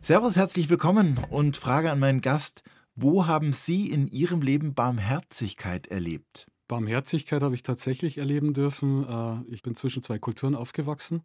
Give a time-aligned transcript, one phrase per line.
[0.00, 2.62] Servus, herzlich willkommen und Frage an meinen Gast.
[2.94, 6.46] Wo haben Sie in Ihrem Leben Barmherzigkeit erlebt?
[6.68, 9.06] Barmherzigkeit habe ich tatsächlich erleben dürfen.
[9.06, 11.22] Äh, ich bin zwischen zwei Kulturen aufgewachsen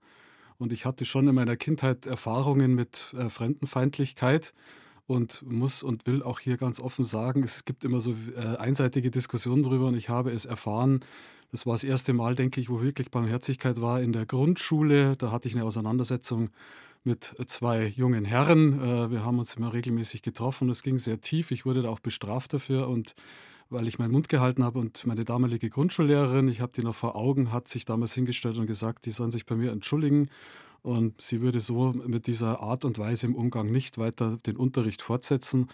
[0.58, 4.54] und ich hatte schon in meiner Kindheit Erfahrungen mit äh, Fremdenfeindlichkeit
[5.06, 9.12] und muss und will auch hier ganz offen sagen, es gibt immer so äh, einseitige
[9.12, 11.02] Diskussionen darüber und ich habe es erfahren.
[11.52, 15.16] Das war das erste Mal, denke ich, wo wirklich Barmherzigkeit war in der Grundschule.
[15.16, 16.50] Da hatte ich eine Auseinandersetzung
[17.04, 18.80] mit zwei jungen Herren.
[18.82, 20.70] Äh, wir haben uns immer regelmäßig getroffen.
[20.70, 21.52] Es ging sehr tief.
[21.52, 23.16] Ich wurde da auch bestraft dafür und
[23.70, 27.16] weil ich meinen Mund gehalten habe und meine damalige Grundschullehrerin, ich habe die noch vor
[27.16, 30.30] Augen, hat sich damals hingestellt und gesagt, die sollen sich bei mir entschuldigen
[30.82, 35.02] und sie würde so mit dieser Art und Weise im Umgang nicht weiter den Unterricht
[35.02, 35.70] fortsetzen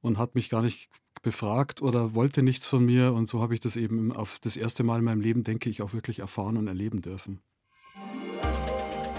[0.00, 0.90] und hat mich gar nicht
[1.22, 4.82] befragt oder wollte nichts von mir und so habe ich das eben auf das erste
[4.82, 7.40] Mal in meinem Leben, denke ich, auch wirklich erfahren und erleben dürfen.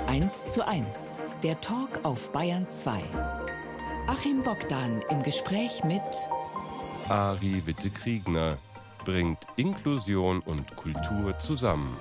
[0.08, 3.04] 1 zu 1, der Talk auf Bayern 2.
[4.08, 6.02] Achim Bogdan im Gespräch mit
[7.10, 8.58] Ari Witte-Kriegner
[9.04, 11.98] bringt Inklusion und Kultur zusammen.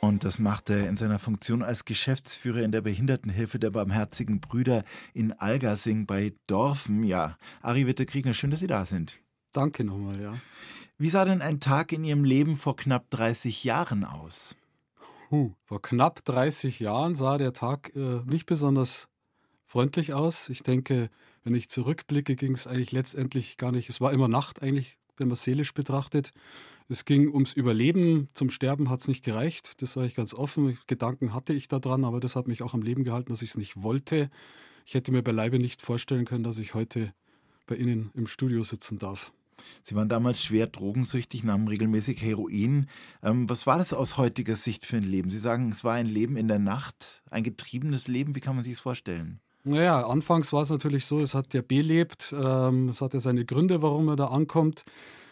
[0.00, 4.82] Und das macht er in seiner Funktion als Geschäftsführer in der Behindertenhilfe der Barmherzigen Brüder
[5.14, 7.04] in Algasing bei Dorfen.
[7.04, 9.20] Ja, Ari Witte-Kriegner, schön, dass Sie da sind.
[9.52, 10.34] Danke nochmal, ja.
[10.98, 14.56] Wie sah denn ein Tag in Ihrem Leben vor knapp 30 Jahren aus?
[15.30, 19.08] Huh, vor knapp 30 Jahren sah der Tag äh, nicht besonders
[19.66, 20.48] freundlich aus.
[20.48, 21.10] Ich denke,
[21.42, 23.88] wenn ich zurückblicke, ging es eigentlich letztendlich gar nicht.
[23.88, 26.30] Es war immer Nacht eigentlich, wenn man seelisch betrachtet.
[26.88, 28.28] Es ging ums Überleben.
[28.34, 29.82] Zum Sterben hat es nicht gereicht.
[29.82, 30.78] Das sage ich ganz offen.
[30.86, 33.56] Gedanken hatte ich daran, aber das hat mich auch am Leben gehalten, dass ich es
[33.56, 34.30] nicht wollte.
[34.84, 37.14] Ich hätte mir beileibe nicht vorstellen können, dass ich heute
[37.66, 39.32] bei Ihnen im Studio sitzen darf.
[39.82, 42.88] Sie waren damals schwer drogensüchtig, nahmen regelmäßig Heroin.
[43.22, 45.30] Ähm, was war das aus heutiger Sicht für ein Leben?
[45.30, 48.34] Sie sagen, es war ein Leben in der Nacht, ein getriebenes Leben.
[48.34, 49.40] Wie kann man sich es vorstellen?
[49.66, 53.80] Naja, anfangs war es natürlich so, es hat der belebt, ähm, es hatte seine Gründe,
[53.80, 54.84] warum er da ankommt.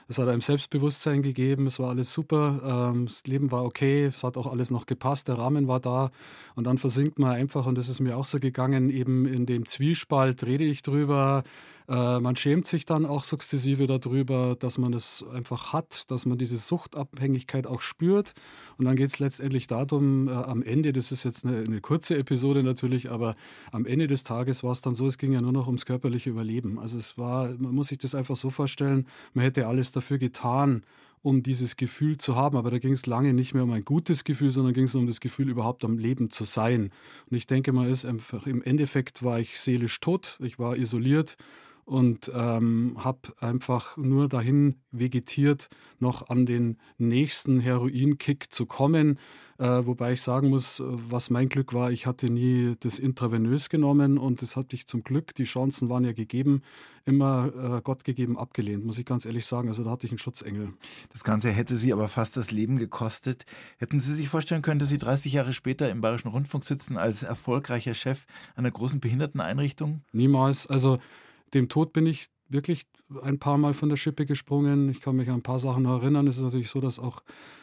[0.08, 4.24] Es hat einem Selbstbewusstsein gegeben, es war alles super, ähm, das Leben war okay, es
[4.24, 6.10] hat auch alles noch gepasst, der Rahmen war da
[6.54, 9.66] und dann versinkt man einfach, und das ist mir auch so gegangen, eben in dem
[9.66, 11.44] Zwiespalt, rede ich drüber,
[11.88, 16.38] äh, man schämt sich dann auch sukzessive darüber, dass man es einfach hat, dass man
[16.38, 18.32] diese Suchtabhängigkeit auch spürt.
[18.78, 22.16] Und dann geht es letztendlich darum, äh, am Ende, das ist jetzt eine, eine, kurze
[22.16, 23.36] Episode natürlich, aber
[23.70, 26.30] am Ende des Tages war es dann so, es ging ja nur noch ums körperliche
[26.30, 26.78] Überleben.
[26.78, 30.82] Also es war, man muss sich das einfach so vorstellen, man hätte alles dafür getan,
[31.22, 32.56] um dieses Gefühl zu haben.
[32.56, 35.06] Aber da ging es lange nicht mehr um ein gutes Gefühl, sondern ging es um
[35.06, 36.90] das Gefühl, überhaupt am Leben zu sein.
[37.30, 41.36] Und ich denke mal, ist einfach, im Endeffekt war ich seelisch tot, ich war isoliert
[41.84, 49.18] und ähm, habe einfach nur dahin vegetiert, noch an den nächsten Heroinkick zu kommen.
[49.58, 54.18] Äh, wobei ich sagen muss, was mein Glück war, ich hatte nie das intravenös genommen
[54.18, 56.62] und das hatte ich zum Glück, die Chancen waren ja gegeben,
[57.04, 59.68] immer äh, Gott gegeben abgelehnt, muss ich ganz ehrlich sagen.
[59.68, 60.72] Also da hatte ich einen Schutzengel.
[61.10, 63.44] Das Ganze hätte Sie aber fast das Leben gekostet.
[63.78, 67.22] Hätten Sie sich vorstellen können, dass Sie 30 Jahre später im Bayerischen Rundfunk sitzen als
[67.22, 70.02] erfolgreicher Chef einer großen Behinderteneinrichtung?
[70.12, 70.66] Niemals.
[70.66, 70.98] Also
[71.54, 72.86] dem Tod bin ich wirklich
[73.22, 74.88] ein paar Mal von der Schippe gesprungen.
[74.88, 76.26] Ich kann mich an ein paar Sachen erinnern.
[76.26, 77.22] Es ist natürlich so, dass auch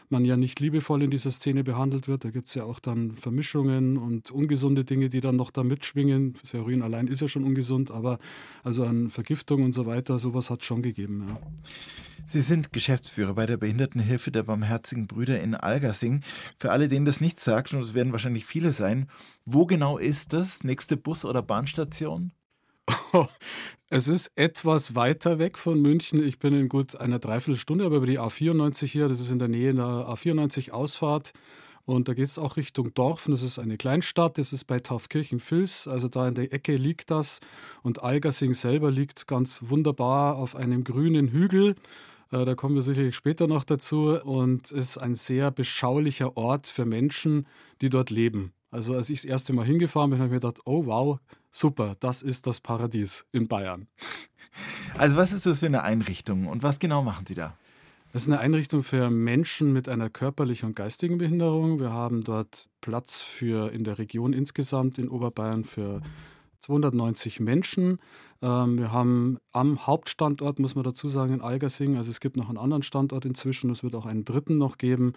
[0.09, 2.23] man ja nicht liebevoll in dieser Szene behandelt wird.
[2.25, 6.35] Da gibt es ja auch dann Vermischungen und ungesunde Dinge, die dann noch da mitschwingen.
[6.41, 8.17] Das allein ist ja schon ungesund, aber
[8.63, 11.25] also an Vergiftung und so weiter, sowas hat es schon gegeben.
[11.27, 11.39] Ja.
[12.25, 16.21] Sie sind Geschäftsführer bei der Behindertenhilfe der Barmherzigen Brüder in Algasing.
[16.57, 19.07] Für alle, denen das nichts sagt, und es werden wahrscheinlich viele sein,
[19.45, 20.63] wo genau ist das?
[20.63, 22.31] Nächste Bus- oder Bahnstation?
[23.91, 26.23] Es ist etwas weiter weg von München.
[26.23, 29.47] Ich bin in gut einer Dreiviertelstunde, aber über die A94 hier, das ist in der
[29.47, 31.33] Nähe der A94 Ausfahrt.
[31.85, 33.31] Und da geht es auch Richtung Dorfen.
[33.31, 34.37] Das ist eine Kleinstadt.
[34.37, 35.87] Das ist bei Taufkirchen-Vils.
[35.87, 37.39] Also da in der Ecke liegt das.
[37.81, 41.75] Und Algasing selber liegt ganz wunderbar auf einem grünen Hügel.
[42.31, 44.21] Äh, da kommen wir sicherlich später noch dazu.
[44.21, 47.47] Und ist ein sehr beschaulicher Ort für Menschen,
[47.81, 48.53] die dort leben.
[48.71, 51.19] Also als ich das erste Mal hingefahren bin, habe ich mir gedacht, oh wow,
[51.49, 53.87] super, das ist das Paradies in Bayern.
[54.97, 57.55] Also was ist das für eine Einrichtung und was genau machen Sie da?
[58.11, 61.79] Das ist eine Einrichtung für Menschen mit einer körperlichen und geistigen Behinderung.
[61.79, 66.01] Wir haben dort Platz für in der Region insgesamt in Oberbayern für
[66.59, 67.99] 290 Menschen.
[68.41, 72.49] Ähm, wir haben am Hauptstandort, muss man dazu sagen, in Algersing, also es gibt noch
[72.49, 75.13] einen anderen Standort inzwischen, es wird auch einen dritten noch geben,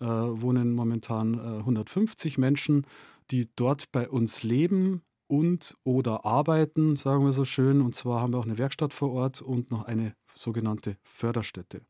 [0.00, 2.86] äh, wohnen momentan äh, 150 Menschen,
[3.30, 7.80] die dort bei uns leben und oder arbeiten, sagen wir so schön.
[7.80, 11.82] Und zwar haben wir auch eine Werkstatt vor Ort und noch eine sogenannte Förderstätte.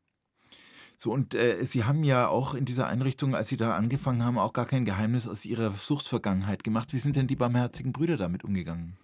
[0.96, 4.38] So, und äh, Sie haben ja auch in dieser Einrichtung, als Sie da angefangen haben,
[4.38, 6.93] auch gar kein Geheimnis aus Ihrer Suchtvergangenheit gemacht.
[6.93, 8.96] Wie sind denn die barmherzigen Brüder damit umgegangen?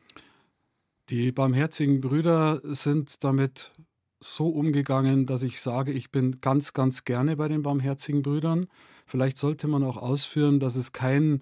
[1.11, 3.73] Die barmherzigen Brüder sind damit
[4.21, 8.69] so umgegangen, dass ich sage, ich bin ganz, ganz gerne bei den barmherzigen Brüdern.
[9.05, 11.41] Vielleicht sollte man auch ausführen, dass es keine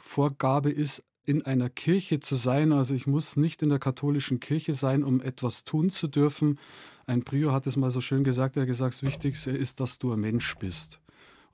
[0.00, 2.72] Vorgabe ist, in einer Kirche zu sein.
[2.72, 6.58] Also ich muss nicht in der katholischen Kirche sein, um etwas tun zu dürfen.
[7.06, 9.98] Ein Prior hat es mal so schön gesagt, er hat gesagt, das Wichtigste ist, dass
[9.98, 11.00] du ein Mensch bist.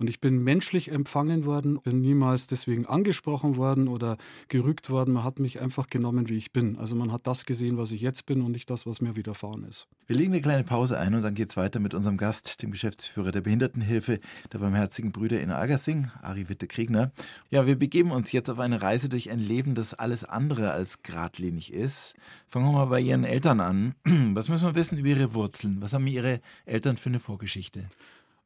[0.00, 4.16] Und ich bin menschlich empfangen worden, bin niemals deswegen angesprochen worden oder
[4.48, 5.12] gerügt worden.
[5.12, 6.78] Man hat mich einfach genommen, wie ich bin.
[6.78, 9.62] Also man hat das gesehen, was ich jetzt bin und nicht das, was mir widerfahren
[9.64, 9.88] ist.
[10.06, 12.70] Wir legen eine kleine Pause ein und dann geht es weiter mit unserem Gast, dem
[12.70, 14.20] Geschäftsführer der Behindertenhilfe
[14.50, 17.12] der Barmherzigen Brüder in Algersing, Ari Witte-Kriegner.
[17.50, 21.02] Ja, wir begeben uns jetzt auf eine Reise durch ein Leben, das alles andere als
[21.02, 22.14] geradlinig ist.
[22.48, 23.94] Fangen wir mal bei Ihren Eltern an.
[24.34, 25.82] Was müssen wir wissen über Ihre Wurzeln?
[25.82, 27.84] Was haben Ihre Eltern für eine Vorgeschichte?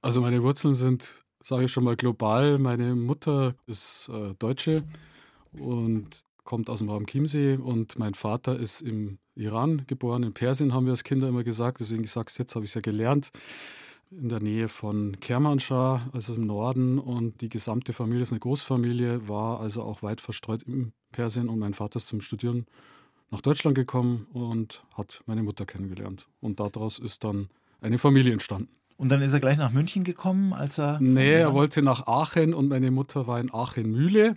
[0.02, 2.58] Also meine Wurzeln sind sage ich schon mal global.
[2.58, 4.82] Meine Mutter ist äh, Deutsche
[5.52, 10.22] und kommt aus dem Raum Chiemsee und mein Vater ist im Iran geboren.
[10.22, 12.70] In Persien haben wir als Kinder immer gesagt, deswegen ich sage es jetzt, habe ich
[12.70, 13.30] es ja gelernt.
[14.10, 16.98] In der Nähe von Kermanschah, also im Norden.
[16.98, 21.48] Und die gesamte Familie ist eine Großfamilie, war also auch weit verstreut im Persien.
[21.48, 22.66] Und mein Vater ist zum Studieren
[23.30, 26.28] nach Deutschland gekommen und hat meine Mutter kennengelernt.
[26.40, 27.48] Und daraus ist dann
[27.80, 28.68] eine Familie entstanden.
[28.96, 31.00] Und dann ist er gleich nach München gekommen, als er.
[31.00, 34.36] Nee, er wollte nach Aachen und meine Mutter war in Aachen-Mühle.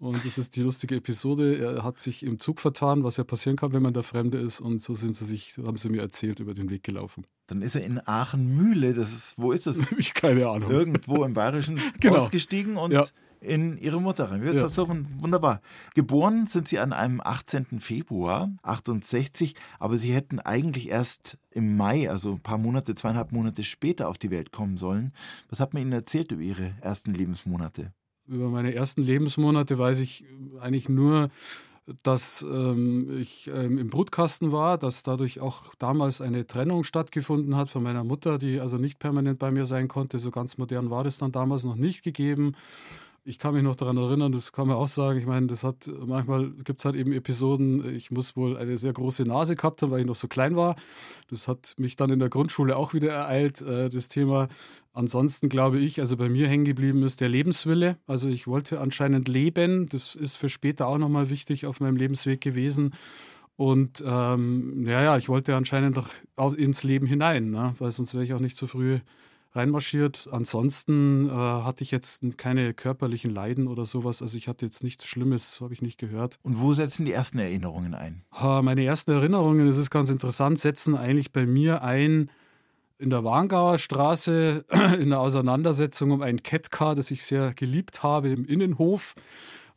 [0.00, 1.56] Und das ist die lustige Episode.
[1.58, 4.60] Er hat sich im Zug vertan, was ja passieren kann, wenn man der Fremde ist.
[4.60, 7.26] Und so sind sie sich, haben sie mir erzählt, über den Weg gelaufen.
[7.48, 8.94] Dann ist er in Aachen-Mühle.
[8.94, 9.90] Das ist, wo ist das?
[9.98, 10.70] ich keine Ahnung.
[10.70, 12.16] Irgendwo im Bayerischen genau.
[12.16, 13.04] ausgestiegen und ja
[13.40, 14.44] in ihre Mutter rein.
[14.44, 14.68] Ja.
[14.68, 15.60] So wunderbar.
[15.94, 17.80] Geboren sind sie an einem 18.
[17.80, 23.62] Februar 68, aber sie hätten eigentlich erst im Mai, also ein paar Monate, zweieinhalb Monate
[23.62, 25.12] später auf die Welt kommen sollen.
[25.48, 27.92] Was hat man ihnen erzählt über ihre ersten Lebensmonate?
[28.26, 30.24] Über meine ersten Lebensmonate weiß ich
[30.60, 31.30] eigentlich nur,
[32.02, 37.70] dass ähm, ich ähm, im Brutkasten war, dass dadurch auch damals eine Trennung stattgefunden hat
[37.70, 40.18] von meiner Mutter, die also nicht permanent bei mir sein konnte.
[40.18, 42.54] So ganz modern war das dann damals noch nicht gegeben
[43.28, 45.90] ich kann mich noch daran erinnern, das kann man auch sagen, ich meine, das hat,
[46.06, 49.90] manchmal gibt es halt eben Episoden, ich muss wohl eine sehr große Nase gehabt haben,
[49.90, 50.76] weil ich noch so klein war.
[51.28, 54.48] Das hat mich dann in der Grundschule auch wieder ereilt, äh, das Thema.
[54.94, 57.98] Ansonsten glaube ich, also bei mir hängen geblieben ist der Lebenswille.
[58.06, 62.40] Also ich wollte anscheinend leben, das ist für später auch nochmal wichtig auf meinem Lebensweg
[62.40, 62.94] gewesen.
[63.56, 66.00] Und ähm, ja, ja, ich wollte anscheinend
[66.36, 67.74] auch ins Leben hinein, ne?
[67.78, 69.00] weil sonst wäre ich auch nicht so früh
[69.58, 70.28] reinmarschiert.
[70.32, 74.22] Ansonsten äh, hatte ich jetzt keine körperlichen Leiden oder sowas.
[74.22, 76.38] Also ich hatte jetzt nichts Schlimmes, habe ich nicht gehört.
[76.42, 78.22] Und wo setzen die ersten Erinnerungen ein?
[78.62, 82.30] meine ersten Erinnerungen, das ist ganz interessant, setzen eigentlich bei mir ein
[82.98, 84.64] in der Warngauer Straße
[85.00, 89.14] in der Auseinandersetzung um ein Catcar, das ich sehr geliebt habe im Innenhof.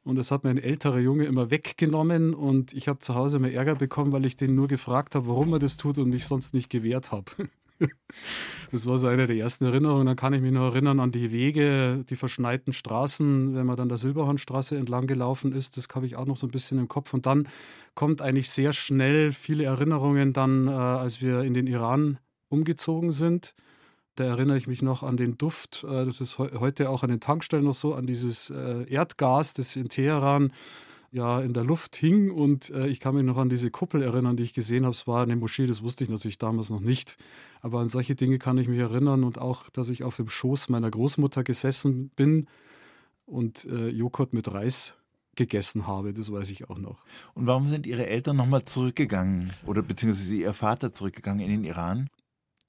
[0.03, 3.75] Und das hat mein älterer Junge immer weggenommen und ich habe zu Hause immer Ärger
[3.75, 6.71] bekommen, weil ich den nur gefragt habe, warum er das tut und mich sonst nicht
[6.71, 7.31] gewehrt habe.
[8.71, 10.05] Das war so eine der ersten Erinnerungen.
[10.05, 13.89] Dann kann ich mich noch erinnern an die Wege, die verschneiten Straßen, wenn man dann
[13.89, 15.75] der Silberhornstraße entlang gelaufen ist.
[15.75, 17.13] Das habe ich auch noch so ein bisschen im Kopf.
[17.13, 17.49] Und dann
[17.95, 22.17] kommt eigentlich sehr schnell viele Erinnerungen dann, äh, als wir in den Iran
[22.47, 23.55] umgezogen sind.
[24.15, 25.83] Da erinnere ich mich noch an den Duft.
[25.83, 29.53] Äh, das ist he heute auch an den Tankstellen noch so, an dieses äh, Erdgas,
[29.53, 30.53] das in Teheran
[31.11, 34.37] ja in der Luft hing und äh, ich kann mich noch an diese Kuppel erinnern,
[34.37, 34.93] die ich gesehen habe.
[34.93, 37.17] Es war eine Moschee, das wusste ich natürlich damals noch nicht.
[37.61, 40.69] Aber an solche Dinge kann ich mich erinnern und auch, dass ich auf dem Schoß
[40.69, 42.47] meiner Großmutter gesessen bin
[43.25, 44.95] und äh, Joghurt mit Reis
[45.35, 47.03] gegessen habe, das weiß ich auch noch.
[47.33, 52.09] Und warum sind Ihre Eltern nochmal zurückgegangen oder beziehungsweise Ihr Vater zurückgegangen in den Iran?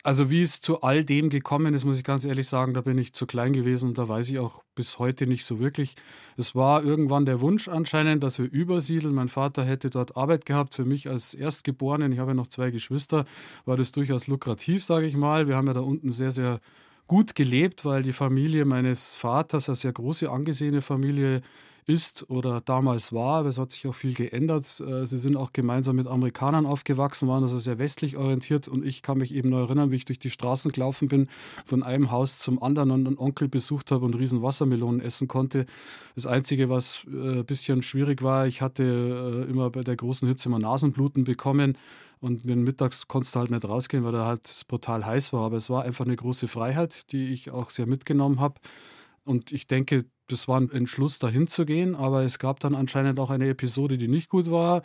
[0.04, 2.99] Also wie es zu all dem gekommen ist, muss ich ganz ehrlich sagen, da bin
[2.99, 5.94] ich zu klein gewesen und da weiß ich auch bis heute nicht so wirklich.
[6.37, 9.14] Es war irgendwann der Wunsch anscheinend, dass wir übersiedeln.
[9.14, 10.75] Mein Vater hätte dort Arbeit gehabt.
[10.75, 13.26] Für mich als Erstgeborenen, ich habe ja noch zwei Geschwister,
[13.64, 15.47] war das durchaus lukrativ, sage ich mal.
[15.47, 16.61] Wir haben ja da unten sehr, sehr
[17.06, 21.42] gut gelebt, weil die Familie meines Vaters, eine sehr große angesehene Familie,
[21.86, 23.44] ist oder damals war.
[23.44, 24.80] Es hat sich auch viel geändert.
[24.80, 28.68] Äh, sie sind auch gemeinsam mit Amerikanern aufgewachsen, waren also sehr westlich orientiert.
[28.68, 31.28] Und ich kann mich eben noch erinnern, wie ich durch die Straßen gelaufen bin,
[31.64, 35.66] von einem Haus zum anderen und einen Onkel besucht habe und riesen Wassermelonen essen konnte.
[36.14, 40.28] Das Einzige, was ein äh, bisschen schwierig war, ich hatte äh, immer bei der großen
[40.28, 41.76] Hitze immer Nasenbluten bekommen.
[42.20, 45.40] Und mittags konntest du halt nicht rausgehen, weil da halt brutal heiß war.
[45.40, 48.60] Aber es war einfach eine große Freiheit, die ich auch sehr mitgenommen habe.
[49.24, 53.18] Und ich denke, das war ein Entschluss, dahin zu gehen, aber es gab dann anscheinend
[53.18, 54.78] auch eine Episode, die nicht gut war,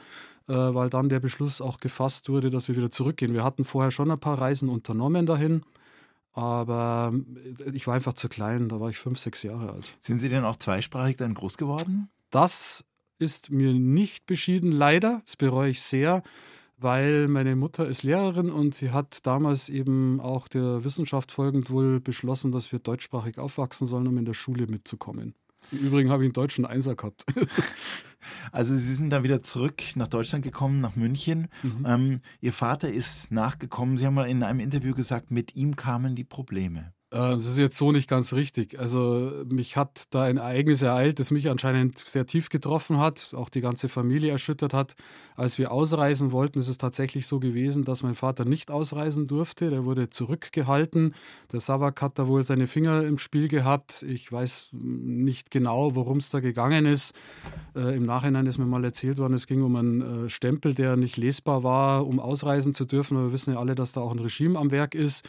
[0.48, 3.34] äh, weil dann der Beschluss auch gefasst wurde, dass wir wieder zurückgehen.
[3.34, 5.63] Wir hatten vorher schon ein paar Reisen unternommen dahin,
[6.34, 7.13] aber
[7.66, 9.98] äh, ich war einfach zu klein, da war ich fünf, sechs Jahre alt.
[10.01, 12.10] Sind Sie denn auch zweisprachig dann groß geworden?
[12.30, 12.84] Das
[13.20, 15.22] ist mir nicht beschieden, leider.
[15.25, 16.22] Das bereue ich sehr,
[16.78, 22.00] weil meine Mutter ist Lehrerin und sie hat damals eben auch der Wissenschaft folgend wohl
[22.00, 25.34] beschlossen, dass wir deutschsprachig aufwachsen sollen, um in der Schule mitzukommen.
[25.72, 27.26] Im Übrigen habe ich einen deutschen Einser gehabt.
[28.52, 31.48] Also Sie sind dann wieder zurück nach Deutschland gekommen, nach München.
[31.64, 31.86] Mhm.
[31.86, 33.98] Ähm, Ihr Vater ist nachgekommen.
[33.98, 36.94] Sie haben mal in einem Interview gesagt, mit ihm kamen die Probleme.
[37.18, 38.80] Äh, das ist jetzt so nicht ganz richtig.
[38.80, 43.50] Also mich hat da ein Ereignis ereilt, das mich anscheinend sehr tief getroffen hat, auch
[43.50, 44.96] die ganze Familie erschüttert hat.
[45.36, 49.70] Als wir ausreisen wollten, ist es tatsächlich so gewesen, dass mein Vater nicht ausreisen durfte.
[49.70, 51.16] Der wurde zurückgehalten.
[51.52, 54.04] Der Savak hat da wohl seine Finger im Spiel gehabt.
[54.04, 57.14] Ich weiß nicht genau, worum es da gegangen ist.
[57.76, 60.98] Äh, Im Nachhinein ist mir mal erzählt worden, es ging um einen äh, Stempel, der
[60.98, 63.18] nicht lesbar war, um ausreisen zu dürfen.
[63.18, 65.28] Aber wir wissen ja alle, dass da auch ein Regime am Werk ist.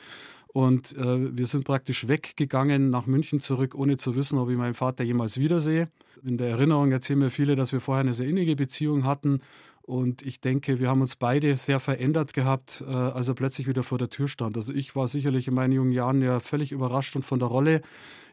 [0.58, 4.74] Und äh, wir sind praktisch weggegangen nach München zurück, ohne zu wissen, ob ich meinen
[4.74, 5.86] Vater jemals wiedersehe.
[6.24, 9.40] In der Erinnerung erzählen mir viele, dass wir vorher eine sehr innige Beziehung hatten.
[9.82, 13.84] Und ich denke, wir haben uns beide sehr verändert gehabt, äh, als er plötzlich wieder
[13.84, 14.56] vor der Tür stand.
[14.56, 17.80] Also ich war sicherlich in meinen jungen Jahren ja völlig überrascht und von der Rolle.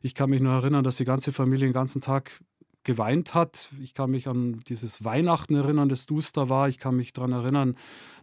[0.02, 2.32] Ich kann mich nur erinnern, dass die ganze Familie den ganzen Tag
[2.86, 3.70] geweint hat.
[3.82, 6.70] Ich kann mich an dieses Weihnachten erinnern, das duster war.
[6.70, 7.76] Ich kann mich daran erinnern,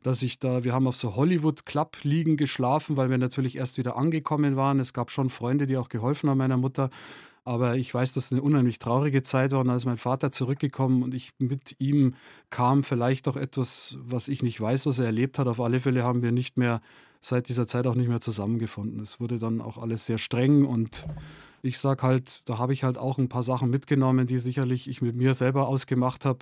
[0.03, 3.77] dass ich da, wir haben auf so Hollywood Club liegen geschlafen, weil wir natürlich erst
[3.77, 4.81] wieder angekommen waren.
[4.81, 6.89] Es gab schon Freunde, die auch geholfen haben meiner Mutter.
[7.45, 9.61] Aber ich weiß, dass es eine unheimlich traurige Zeit war.
[9.61, 12.15] Und als mein Vater zurückgekommen und ich mit ihm
[12.51, 15.49] kam, vielleicht auch etwas, was ich nicht weiß, was er erlebt hat.
[15.49, 16.81] Auf alle Fälle haben wir nicht mehr
[17.21, 19.01] seit dieser Zeit auch nicht mehr zusammengefunden.
[19.01, 21.07] Es wurde dann auch alles sehr streng und
[21.63, 25.01] ich sage halt, da habe ich halt auch ein paar Sachen mitgenommen, die sicherlich ich
[25.01, 26.41] mit mir selber ausgemacht habe.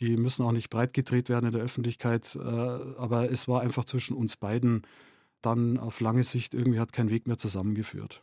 [0.00, 2.36] Die müssen auch nicht breit gedreht werden in der Öffentlichkeit.
[2.36, 4.82] Äh, aber es war einfach zwischen uns beiden
[5.42, 8.22] dann auf lange Sicht irgendwie hat kein Weg mehr zusammengeführt.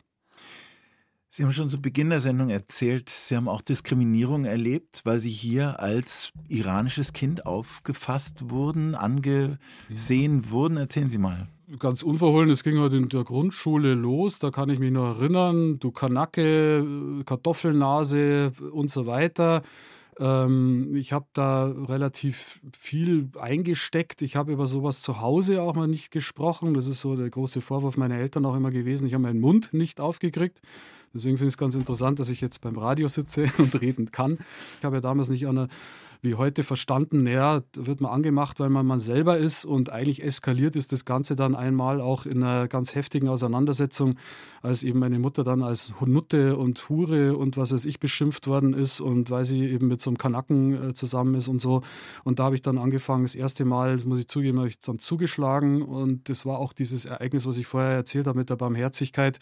[1.29, 5.31] Sie haben schon zu Beginn der Sendung erzählt, Sie haben auch Diskriminierung erlebt, weil Sie
[5.31, 10.77] hier als iranisches Kind aufgefasst wurden, angesehen wurden.
[10.77, 11.47] Erzählen Sie mal
[11.79, 15.79] ganz unverhohlen, es ging halt in der Grundschule los, da kann ich mich noch erinnern,
[15.79, 16.85] du Kanacke,
[17.25, 19.63] Kartoffelnase und so weiter.
[20.19, 24.21] Ähm, ich habe da relativ viel eingesteckt.
[24.21, 26.73] Ich habe über sowas zu Hause auch mal nicht gesprochen.
[26.73, 29.07] Das ist so der große Vorwurf meiner Eltern auch immer gewesen.
[29.07, 30.61] Ich habe meinen Mund nicht aufgekriegt.
[31.13, 34.37] Deswegen finde ich es ganz interessant, dass ich jetzt beim Radio sitze und reden kann.
[34.79, 35.69] Ich habe ja damals nicht an einer
[36.23, 40.77] wie heute verstanden, naja, wird man angemacht, weil man man selber ist und eigentlich eskaliert
[40.77, 44.15] ist das Ganze dann einmal auch in einer ganz heftigen Auseinandersetzung,
[44.61, 48.73] als eben meine Mutter dann als Nutte und Hure und was weiß ich beschimpft worden
[48.73, 51.81] ist und weil sie eben mit so einem Kanacken äh, zusammen ist und so.
[52.23, 54.99] Und da habe ich dann angefangen, das erste Mal, muss ich zugeben, habe ich dann
[54.99, 59.39] zugeschlagen und das war auch dieses Ereignis, was ich vorher erzählt habe mit der Barmherzigkeit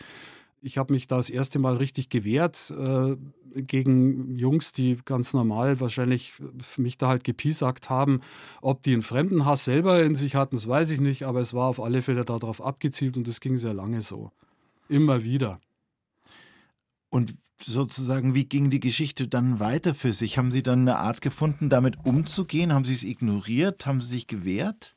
[0.62, 3.18] ich habe mich da das erste Mal richtig gewehrt äh,
[3.56, 6.34] gegen Jungs, die ganz normal wahrscheinlich
[6.78, 8.22] mich da halt gepiesackt haben.
[8.62, 11.66] Ob die einen Fremdenhass selber in sich hatten, das weiß ich nicht, aber es war
[11.66, 14.32] auf alle Fälle darauf abgezielt und es ging sehr lange so.
[14.88, 15.60] Immer wieder.
[17.10, 20.38] Und sozusagen, wie ging die Geschichte dann weiter für sich?
[20.38, 22.72] Haben Sie dann eine Art gefunden, damit umzugehen?
[22.74, 23.86] Haben Sie es ignoriert?
[23.86, 24.96] Haben Sie sich gewehrt?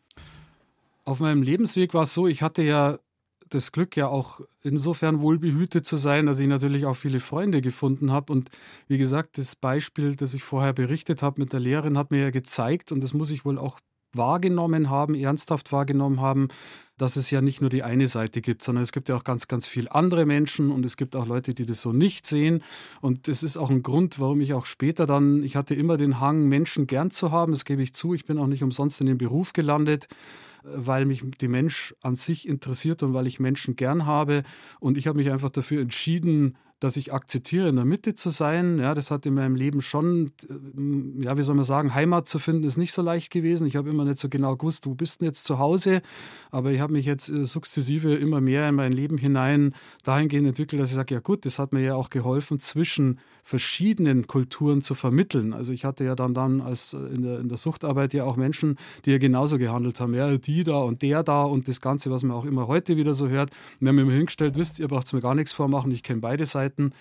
[1.04, 2.98] Auf meinem Lebensweg war es so, ich hatte ja
[3.48, 8.12] das Glück, ja auch insofern wohlbehütet zu sein, dass ich natürlich auch viele Freunde gefunden
[8.12, 8.32] habe.
[8.32, 8.50] Und
[8.88, 12.30] wie gesagt, das Beispiel, das ich vorher berichtet habe mit der Lehrerin, hat mir ja
[12.30, 13.80] gezeigt, und das muss ich wohl auch
[14.12, 16.48] wahrgenommen haben, ernsthaft wahrgenommen haben,
[16.96, 19.48] dass es ja nicht nur die eine Seite gibt, sondern es gibt ja auch ganz,
[19.48, 22.62] ganz viele andere Menschen und es gibt auch Leute, die das so nicht sehen.
[23.00, 26.20] Und das ist auch ein Grund, warum ich auch später dann, ich hatte immer den
[26.20, 29.08] Hang, Menschen gern zu haben, das gebe ich zu, ich bin auch nicht umsonst in
[29.08, 30.06] den Beruf gelandet
[30.64, 34.42] weil mich die Mensch an sich interessiert und weil ich Menschen gern habe.
[34.80, 38.78] Und ich habe mich einfach dafür entschieden, dass ich akzeptiere, in der Mitte zu sein.
[38.78, 42.38] Ja, das hat in meinem Leben schon, äh, ja, wie soll man sagen, Heimat zu
[42.38, 43.66] finden, ist nicht so leicht gewesen.
[43.66, 46.02] Ich habe immer nicht so genau gewusst, wo bist du jetzt zu Hause.
[46.50, 50.80] Aber ich habe mich jetzt äh, sukzessive immer mehr in mein Leben hinein dahingehend entwickelt,
[50.80, 54.94] dass ich sage, ja gut, das hat mir ja auch geholfen, zwischen verschiedenen Kulturen zu
[54.94, 55.52] vermitteln.
[55.52, 58.36] Also ich hatte ja dann, dann als äh, in der, in der Suchtarbeit ja auch
[58.36, 60.14] Menschen, die ja genauso gehandelt haben.
[60.14, 63.14] Ja, die da und der da und das Ganze, was man auch immer heute wieder
[63.14, 63.50] so hört.
[63.50, 66.46] Und wir haben immer hingestellt, wisst ihr, braucht mir gar nichts vormachen, ich kenne beide
[66.46, 66.73] Seiten.
[66.74, 66.92] Seiten.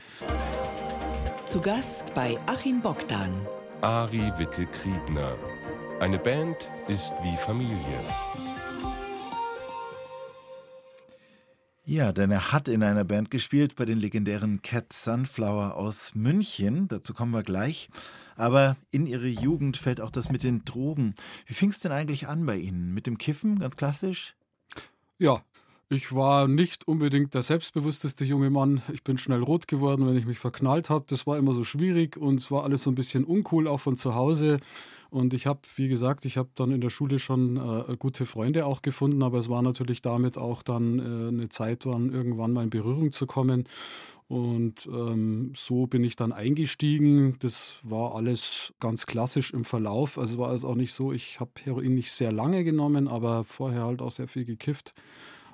[1.46, 3.48] Zu Gast bei Achim Bogdan.
[3.82, 5.38] Ari Witte Kriegner.
[6.00, 7.75] Eine Band ist wie Familie.
[11.86, 16.88] Ja, denn er hat in einer Band gespielt bei den legendären Cat Sunflower aus München.
[16.88, 17.89] Dazu kommen wir gleich.
[18.36, 21.13] Aber in ihre Jugend fällt auch das mit den Drogen.
[21.46, 22.94] Wie fing es denn eigentlich an bei Ihnen?
[22.94, 24.36] Mit dem Kiffen, ganz klassisch?
[25.20, 25.44] Ja,
[25.93, 28.81] Ich war nicht unbedingt der selbstbewussteste junge Mann.
[28.91, 31.05] Ich bin schnell rot geworden, wenn ich mich verknallt habe.
[31.07, 33.95] Das war immer so schwierig und es war alles so ein bisschen uncool, auch von
[33.95, 34.57] zu Hause.
[35.12, 38.65] Und ich habe, wie gesagt, ich habe dann in der Schule schon äh, gute Freunde
[38.65, 42.63] auch gefunden, aber es war natürlich damit auch dann äh, eine Zeit, dann irgendwann mal
[42.63, 43.65] in Berührung zu kommen.
[44.27, 47.38] Und ähm, so bin ich dann eingestiegen.
[47.38, 50.17] Das war alles ganz klassisch im Verlauf.
[50.17, 53.43] Also es war also auch nicht so, ich habe Heroin nicht sehr lange genommen, aber
[53.43, 54.95] vorher halt auch sehr viel gekifft.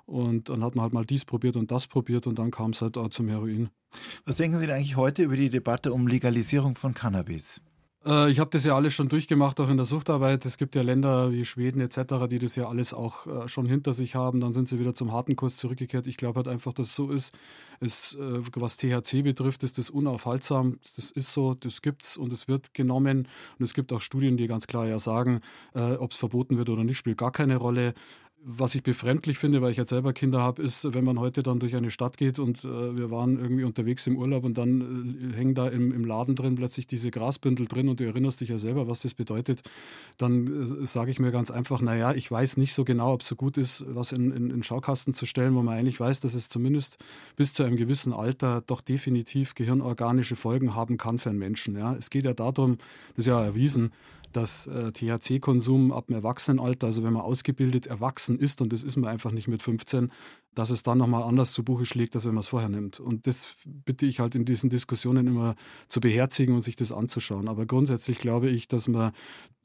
[0.10, 2.82] Und dann hat man halt mal dies probiert und das probiert und dann kam es
[2.82, 3.70] halt auch zum Heroin.
[4.26, 7.62] Was denken Sie denn eigentlich heute über die Debatte um Legalisierung von Cannabis?
[8.06, 10.46] Äh, ich habe das ja alles schon durchgemacht, auch in der Suchtarbeit.
[10.46, 13.94] Es gibt ja Länder wie Schweden etc., die das ja alles auch äh, schon hinter
[13.94, 14.40] sich haben.
[14.40, 16.08] Dann sind sie wieder zum harten Kurs zurückgekehrt.
[16.08, 17.38] Ich glaube halt einfach, dass es so ist.
[17.80, 20.80] Es, äh, was THC betrifft, ist das unaufhaltsam.
[20.96, 23.28] Das ist so, das gibt's und es wird genommen.
[23.58, 25.42] Und es gibt auch Studien, die ganz klar ja sagen,
[25.74, 27.94] ob es verboten wird oder nicht, spielt gar keine Rolle.
[28.42, 31.60] Was ich befremdlich finde, weil ich jetzt selber Kinder habe, ist, wenn man heute dann
[31.60, 35.36] durch eine Stadt geht und äh, wir waren irgendwie unterwegs im Urlaub und dann äh,
[35.36, 38.58] hängen da im, im, Laden drin plötzlich diese Grasbündel drin und du erinnerst dich ja
[38.58, 39.64] selber, was das bedeutet,
[40.18, 43.28] dann äh, sage ich mir ganz einfach, naja, ich weiß nicht so genau, ob es
[43.28, 46.34] so gut ist, was in, in, in Schaukasten zu stellen, wo man eigentlich weiß, dass
[46.34, 47.04] es zumindest
[47.36, 51.78] bis zu einem gewissen Alter doch definitiv gehirnorganische Folgen haben kann für einen Menschen.
[51.78, 51.94] Ja.
[51.96, 52.78] Es geht ja darum,
[53.16, 53.92] das ist ja erwiesen,
[54.34, 58.98] dass äh, THC-Konsum ab dem Erwachsenenalter, also wenn man ausgebildet erwachsen ist, und das ist
[58.98, 60.12] man einfach nicht mit 15,
[60.56, 63.00] dass es dann nochmal anders zu Buche schlägt, als wenn man es vorher nimmt.
[63.00, 65.56] Und das bitte ich halt in diesen Diskussionen immer
[65.88, 67.48] zu beherzigen und sich das anzuschauen.
[67.48, 69.12] Aber grundsätzlich glaube ich, dass man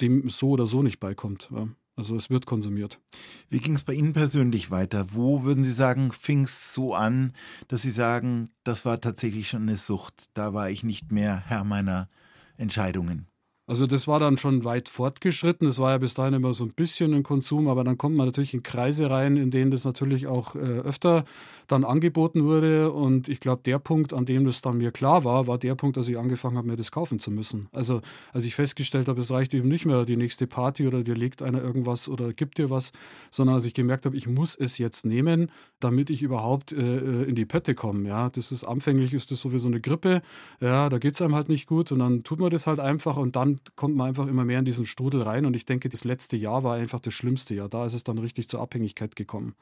[0.01, 1.49] dem so oder so nicht beikommt.
[1.55, 1.69] Ja.
[1.97, 3.01] Also es wird konsumiert.
[3.49, 5.07] Wie ging es bei Ihnen persönlich weiter?
[5.13, 7.33] Wo würden Sie sagen, fing es so an,
[7.69, 10.25] dass Sie sagen, das war tatsächlich schon eine Sucht?
[10.35, 12.09] Da war ich nicht mehr Herr meiner
[12.57, 13.29] Entscheidungen.
[13.67, 15.67] Also das war dann schon weit fortgeschritten.
[15.67, 18.27] Das war ja bis dahin immer so ein bisschen ein Konsum, aber dann kommt man
[18.27, 21.25] natürlich in Kreise rein, in denen das natürlich auch äh, öfter
[21.67, 22.93] dann angeboten wurde.
[22.93, 25.97] Und ich glaube, der Punkt, an dem das dann mir klar war, war der Punkt,
[25.97, 27.69] dass ich angefangen habe, mir das kaufen zu müssen.
[27.73, 28.03] Also
[28.35, 31.41] als ich festgestellt habe, es reicht eben nicht mehr die nächste Party oder dir legt
[31.41, 32.93] einer irgendwas oder gibt dir was,
[33.31, 35.51] sondern als ich gemerkt habe, ich muss es jetzt nehmen,
[35.81, 38.07] damit ich überhaupt äh, äh in die Pötte komme.
[38.07, 40.21] Ja, das ist anfänglich ist das sowieso eine Grippe.
[40.61, 43.17] Ja, da geht es einem halt nicht gut und dann tut man das halt einfach
[43.17, 45.47] und dann kommt man einfach immer mehr in diesen Strudel rein.
[45.47, 47.69] Und ich denke, das letzte Jahr war einfach das schlimmste Jahr.
[47.69, 49.55] Da ist es dann richtig zur Abhängigkeit gekommen.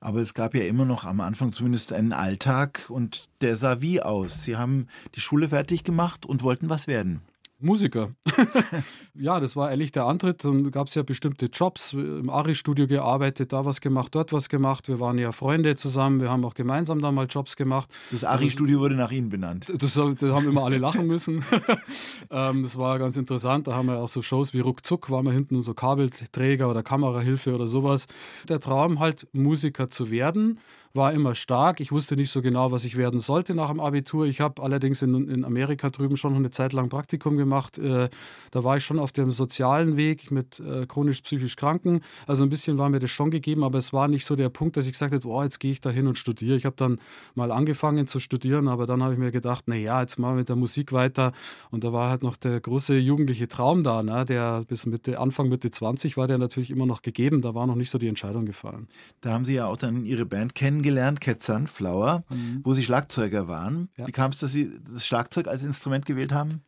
[0.00, 4.02] Aber es gab ja immer noch am Anfang zumindest einen Alltag und der sah wie
[4.02, 4.44] aus.
[4.44, 7.22] Sie haben die Schule fertig gemacht und wollten was werden.
[7.60, 8.10] Musiker.
[9.14, 10.44] ja, das war ehrlich der Antritt.
[10.44, 14.88] Dann gab es ja bestimmte Jobs, im Ari-Studio gearbeitet, da was gemacht, dort was gemacht.
[14.88, 17.90] Wir waren ja Freunde zusammen, wir haben auch gemeinsam da mal Jobs gemacht.
[18.10, 19.72] Das Ari-Studio wurde nach Ihnen benannt.
[19.76, 21.44] Das, das haben immer alle lachen müssen.
[22.30, 23.66] ähm, das war ganz interessant.
[23.66, 27.54] Da haben wir auch so Shows wie Ruckzuck, waren wir hinten so Kabelträger oder Kamerahilfe
[27.54, 28.06] oder sowas.
[28.48, 30.58] Der Traum halt, Musiker zu werden
[30.94, 31.80] war immer stark.
[31.80, 34.26] Ich wusste nicht so genau, was ich werden sollte nach dem Abitur.
[34.26, 37.78] Ich habe allerdings in, in Amerika drüben schon eine Zeit lang Praktikum gemacht.
[37.78, 38.08] Äh,
[38.52, 42.00] da war ich schon auf dem sozialen Weg mit äh, chronisch-psychisch Kranken.
[42.28, 44.76] Also ein bisschen war mir das schon gegeben, aber es war nicht so der Punkt,
[44.76, 46.56] dass ich gesagt habe, jetzt gehe ich da hin und studiere.
[46.56, 47.00] Ich habe dann
[47.34, 50.56] mal angefangen zu studieren, aber dann habe ich mir gedacht, naja, jetzt mal mit der
[50.56, 51.32] Musik weiter.
[51.72, 54.24] Und da war halt noch der große jugendliche Traum da, ne?
[54.24, 57.42] der bis Mitte, Anfang Mitte 20 war der natürlich immer noch gegeben.
[57.42, 58.86] Da war noch nicht so die Entscheidung gefallen.
[59.22, 62.60] Da haben Sie ja auch dann Ihre Band kennengelernt kennengelernt, Cat Sunflower, mhm.
[62.62, 63.88] wo Sie Schlagzeuger waren.
[63.96, 64.06] Ja.
[64.06, 66.62] Wie kam es, dass Sie das Schlagzeug als Instrument gewählt haben?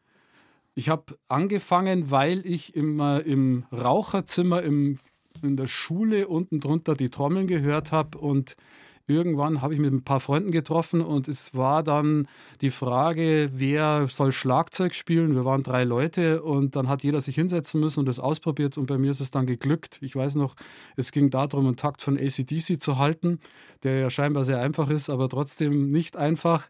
[0.75, 4.99] Ich habe angefangen, weil ich immer im Raucherzimmer im,
[5.43, 8.57] in der Schule unten drunter die Trommeln gehört habe und
[9.07, 12.29] irgendwann habe ich mit ein paar Freunden getroffen und es war dann
[12.61, 15.35] die Frage, wer soll Schlagzeug spielen.
[15.35, 18.87] Wir waren drei Leute und dann hat jeder sich hinsetzen müssen und das ausprobiert und
[18.87, 19.99] bei mir ist es dann geglückt.
[20.03, 20.57] Ich weiß noch,
[20.97, 23.39] es ging darum, einen Takt von ACDC zu halten,
[23.83, 26.69] der ja scheinbar sehr einfach ist, aber trotzdem nicht einfach.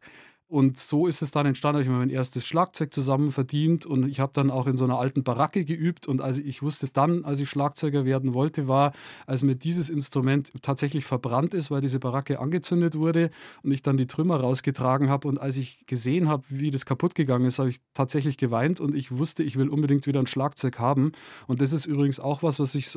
[0.49, 1.83] Und so ist es dann entstanden.
[1.83, 4.99] Ich habe mein erstes Schlagzeug zusammen verdient und ich habe dann auch in so einer
[4.99, 6.07] alten Baracke geübt.
[6.07, 8.93] Und als ich wusste dann, als ich Schlagzeuger werden wollte, war,
[9.27, 13.31] als mir dieses Instrument tatsächlich verbrannt ist, weil diese Baracke angezündet wurde
[13.65, 15.27] und ich dann die Trümmer rausgetragen habe.
[15.27, 18.95] Und als ich gesehen habe, wie das kaputt gegangen ist, habe ich tatsächlich geweint und
[18.95, 21.11] ich wusste, ich will unbedingt wieder ein Schlagzeug haben.
[21.49, 22.97] Und das ist übrigens auch was, was ich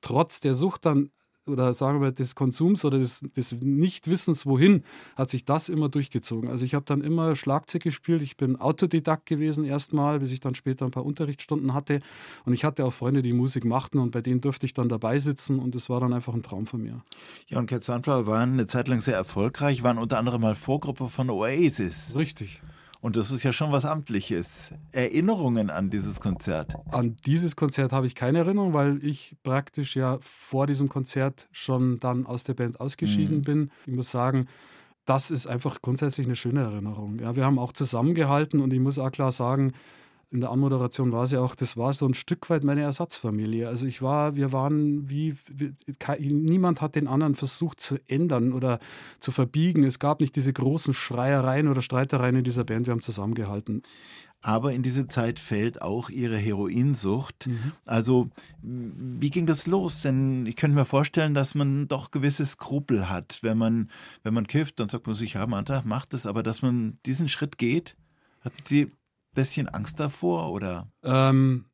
[0.00, 1.10] trotz der Sucht dann
[1.46, 4.82] oder sagen wir des Konsums oder des, des Nichtwissens wohin,
[5.16, 6.50] hat sich das immer durchgezogen.
[6.50, 8.22] Also ich habe dann immer Schlagzeug gespielt.
[8.22, 12.00] Ich bin Autodidakt gewesen erstmal, bis ich dann später ein paar Unterrichtsstunden hatte.
[12.44, 15.18] Und ich hatte auch Freunde, die Musik machten und bei denen durfte ich dann dabei
[15.18, 17.02] sitzen und es war dann einfach ein Traum von mir.
[17.48, 21.08] Ja, und Cat Sunflower waren eine Zeit lang sehr erfolgreich, waren unter anderem mal Vorgruppe
[21.08, 22.14] von Oasis.
[22.16, 22.62] Richtig.
[23.04, 24.72] Und das ist ja schon was Amtliches.
[24.92, 26.74] Erinnerungen an dieses Konzert?
[26.90, 32.00] An dieses Konzert habe ich keine Erinnerung, weil ich praktisch ja vor diesem Konzert schon
[32.00, 33.42] dann aus der Band ausgeschieden mhm.
[33.42, 33.70] bin.
[33.84, 34.46] Ich muss sagen,
[35.04, 37.18] das ist einfach grundsätzlich eine schöne Erinnerung.
[37.18, 39.74] Ja, wir haben auch zusammengehalten und ich muss auch klar sagen,
[40.34, 43.68] in der Anmoderation war ja auch, das war so ein Stück weit meine Ersatzfamilie.
[43.68, 45.72] Also ich war, wir waren wie, wie
[46.32, 48.80] niemand hat den anderen versucht zu ändern oder
[49.20, 49.84] zu verbiegen.
[49.84, 53.82] Es gab nicht diese großen Schreiereien oder Streitereien in dieser Band, wir haben zusammengehalten.
[54.42, 57.46] Aber in diese Zeit fällt auch ihre Heroinsucht.
[57.46, 57.72] Mhm.
[57.86, 58.28] Also,
[58.60, 60.02] wie ging das los?
[60.02, 63.38] Denn ich könnte mir vorstellen, dass man doch gewisse Skrupel hat.
[63.40, 63.88] Wenn man,
[64.24, 66.26] wenn man kifft, dann sagt man sich, ja, Manta, macht es.
[66.26, 67.96] Aber dass man diesen Schritt geht,
[68.42, 68.90] hatten Sie
[69.34, 70.88] bisschen Angst davor oder?
[71.02, 71.66] Ähm,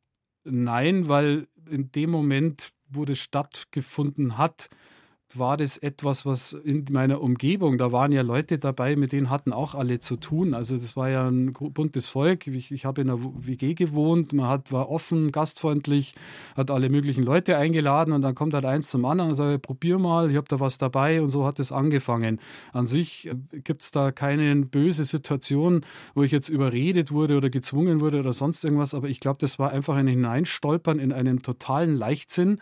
[0.43, 4.69] nein, weil in dem Moment, wo das stattgefunden hat,
[5.37, 9.53] war das etwas, was in meiner Umgebung, da waren ja Leute dabei, mit denen hatten
[9.53, 10.53] auch alle zu tun.
[10.53, 12.47] Also das war ja ein buntes Volk.
[12.47, 16.15] Ich, ich habe in einer WG gewohnt, man hat, war offen, gastfreundlich,
[16.55, 19.99] hat alle möglichen Leute eingeladen und dann kommt halt eins zum anderen und sagt, probier
[19.99, 22.39] mal, ich habe da was dabei und so hat es angefangen.
[22.73, 27.49] An sich äh, gibt es da keine böse Situation, wo ich jetzt überredet wurde oder
[27.49, 31.41] gezwungen wurde oder sonst irgendwas, aber ich glaube, das war einfach ein Hineinstolpern in einen
[31.41, 32.59] totalen Leichtsinn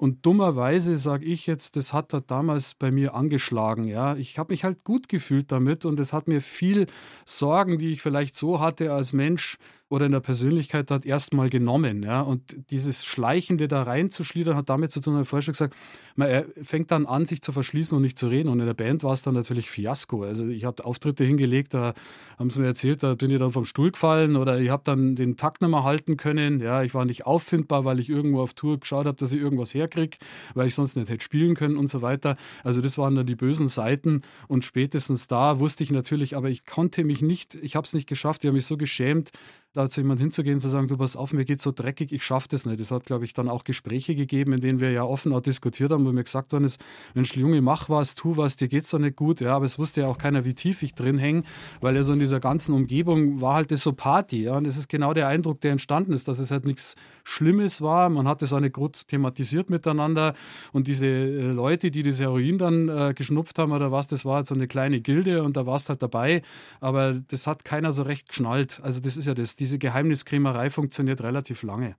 [0.00, 3.84] und dummerweise sage ich jetzt, das hat er damals bei mir angeschlagen.
[3.84, 6.86] Ja, ich habe mich halt gut gefühlt damit und es hat mir viel
[7.26, 9.58] Sorgen, die ich vielleicht so hatte als Mensch,
[9.90, 12.04] oder in der Persönlichkeit hat erstmal genommen.
[12.04, 12.20] Ja?
[12.20, 15.74] Und dieses Schleichende da reinzuschliedern hat damit zu tun, habe ich vorher schon gesagt,
[16.14, 18.48] man, er fängt dann an, sich zu verschließen und nicht zu reden.
[18.48, 20.22] Und in der Band war es dann natürlich Fiasko.
[20.22, 21.94] Also ich habe Auftritte hingelegt, da
[22.38, 25.16] haben sie mir erzählt, da bin ich dann vom Stuhl gefallen oder ich habe dann
[25.16, 26.60] den Takt nicht mehr halten können.
[26.60, 29.74] Ja, ich war nicht auffindbar, weil ich irgendwo auf Tour geschaut habe, dass ich irgendwas
[29.74, 30.18] herkriege,
[30.54, 32.36] weil ich sonst nicht hätte spielen können und so weiter.
[32.62, 34.22] Also das waren dann die bösen Seiten.
[34.46, 38.08] Und spätestens da wusste ich natürlich, aber ich konnte mich nicht, ich habe es nicht
[38.08, 39.32] geschafft, ich habe mich so geschämt,
[39.72, 42.48] da zu jemandem hinzugehen zu sagen, du pass auf, mir geht so dreckig, ich schaffe
[42.50, 42.80] das nicht.
[42.80, 45.92] Es hat, glaube ich, dann auch Gespräche gegeben, in denen wir ja offen auch diskutiert
[45.92, 46.82] haben, wo mir gesagt worden ist,
[47.14, 49.40] Mensch, Junge, mach was, tu was, dir geht's doch nicht gut.
[49.40, 51.44] Ja, aber es wusste ja auch keiner, wie tief ich drin hänge,
[51.80, 54.42] weil ja so in dieser ganzen Umgebung war halt das so Party.
[54.42, 57.80] Ja, und das ist genau der Eindruck, der entstanden ist, dass es halt nichts Schlimmes
[57.80, 58.08] war.
[58.08, 60.34] Man hat es auch nicht gut thematisiert miteinander
[60.72, 64.36] und diese äh, Leute, die das Heroin dann äh, geschnupft haben oder was, das war
[64.36, 66.42] halt so eine kleine Gilde und da warst halt dabei,
[66.80, 68.80] aber das hat keiner so recht geschnallt.
[68.82, 71.96] Also das ist ja das diese Geheimniskrämerei funktioniert relativ lange.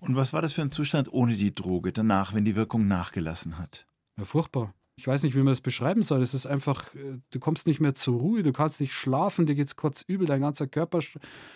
[0.00, 3.58] Und was war das für ein Zustand ohne die Droge danach, wenn die Wirkung nachgelassen
[3.58, 3.86] hat?
[4.16, 4.74] Ja, furchtbar.
[4.96, 6.22] Ich weiß nicht, wie man das beschreiben soll.
[6.22, 9.56] Es ist einfach, äh, du kommst nicht mehr zur Ruhe, du kannst nicht schlafen, dir
[9.56, 11.00] geht es kurz übel, dein ganzer Körper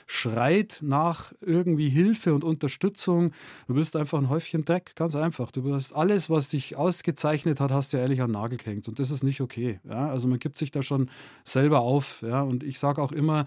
[0.06, 3.32] schreit nach irgendwie Hilfe und Unterstützung.
[3.68, 5.52] Du bist einfach ein Häufchen Dreck, ganz einfach.
[5.52, 8.88] Du hast alles, was dich ausgezeichnet hat, hast du ehrlich an den Nagel gehängt.
[8.88, 9.78] Und das ist nicht okay.
[9.88, 10.08] Ja?
[10.08, 11.08] Also man gibt sich da schon
[11.44, 12.22] selber auf.
[12.22, 12.42] Ja?
[12.42, 13.46] Und ich sage auch immer,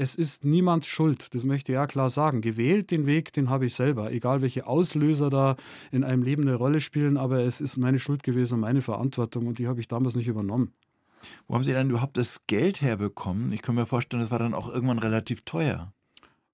[0.00, 2.40] es ist niemand schuld, das möchte ich ja klar sagen.
[2.40, 5.56] Gewählt den Weg, den habe ich selber, egal welche Auslöser da
[5.92, 9.58] in einem Leben eine Rolle spielen, aber es ist meine Schuld gewesen, meine Verantwortung und
[9.58, 10.72] die habe ich damals nicht übernommen.
[11.46, 13.52] Wo haben Sie dann überhaupt das Geld herbekommen?
[13.52, 15.92] Ich kann mir vorstellen, das war dann auch irgendwann relativ teuer.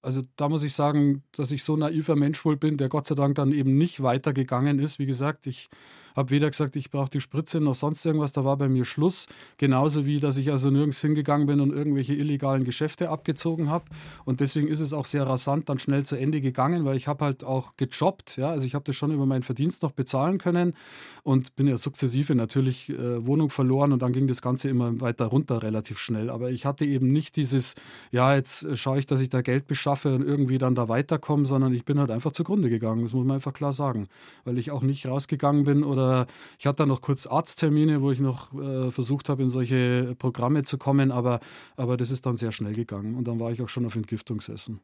[0.01, 3.15] Also da muss ich sagen, dass ich so naiver Mensch wohl bin, der Gott sei
[3.15, 4.99] Dank dann eben nicht weitergegangen ist.
[4.99, 5.69] Wie gesagt, ich
[6.17, 8.31] habe weder gesagt, ich brauche die Spritze noch sonst irgendwas.
[8.31, 9.27] Da war bei mir Schluss.
[9.57, 13.85] Genauso wie, dass ich also nirgends hingegangen bin und irgendwelche illegalen Geschäfte abgezogen habe.
[14.25, 17.23] Und deswegen ist es auch sehr rasant dann schnell zu Ende gegangen, weil ich habe
[17.23, 18.37] halt auch gejobbt.
[18.37, 18.49] Ja?
[18.49, 20.73] Also ich habe das schon über meinen Verdienst noch bezahlen können
[21.21, 25.27] und bin ja sukzessive natürlich äh, Wohnung verloren und dann ging das Ganze immer weiter
[25.27, 26.31] runter relativ schnell.
[26.31, 27.75] Aber ich hatte eben nicht dieses,
[28.11, 31.73] ja, jetzt schaue ich, dass ich da Geld beschaffe und irgendwie dann da weiterkomme, sondern
[31.73, 33.03] ich bin halt einfach zugrunde gegangen.
[33.03, 34.07] Das muss man einfach klar sagen.
[34.45, 36.25] Weil ich auch nicht rausgegangen bin oder äh,
[36.59, 40.63] ich hatte dann noch kurz Arzttermine, wo ich noch äh, versucht habe, in solche Programme
[40.63, 41.39] zu kommen, aber,
[41.75, 44.79] aber das ist dann sehr schnell gegangen und dann war ich auch schon auf Entgiftungsessen.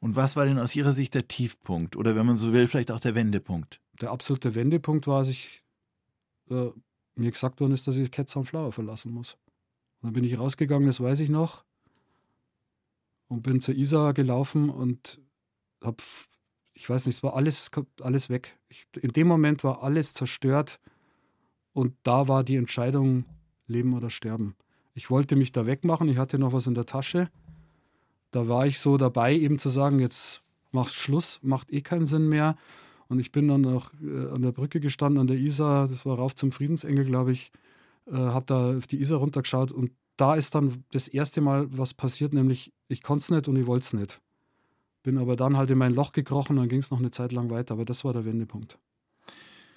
[0.00, 2.90] Und was war denn aus Ihrer Sicht der Tiefpunkt oder wenn man so will, vielleicht
[2.90, 3.80] auch der Wendepunkt?
[4.00, 5.62] Der absolute Wendepunkt war, als ich
[6.50, 6.70] äh,
[7.14, 9.34] mir gesagt worden ist, dass ich Cats on Flower verlassen muss.
[10.00, 11.64] Und dann bin ich rausgegangen, das weiß ich noch,
[13.28, 15.20] und bin zur Isa gelaufen und
[15.82, 16.02] habe
[16.74, 18.58] ich weiß nicht, es war alles, alles weg.
[18.68, 20.80] Ich, in dem Moment war alles zerstört
[21.72, 23.24] und da war die Entscheidung,
[23.66, 24.54] leben oder sterben.
[24.94, 27.30] Ich wollte mich da wegmachen, ich hatte noch was in der Tasche.
[28.30, 32.28] Da war ich so dabei, eben zu sagen, jetzt machst Schluss, macht eh keinen Sinn
[32.28, 32.56] mehr.
[33.08, 36.16] Und ich bin dann noch äh, an der Brücke gestanden, an der Isar, das war
[36.16, 37.52] rauf zum Friedensengel, glaube ich,
[38.06, 41.94] äh, habe da auf die Isar runtergeschaut und da ist dann das erste Mal was
[41.94, 44.20] passiert, nämlich ich konnte es nicht und ich wollte es nicht.
[45.02, 47.50] Bin aber dann halt in mein Loch gekrochen, dann ging es noch eine Zeit lang
[47.50, 48.78] weiter, aber das war der Wendepunkt.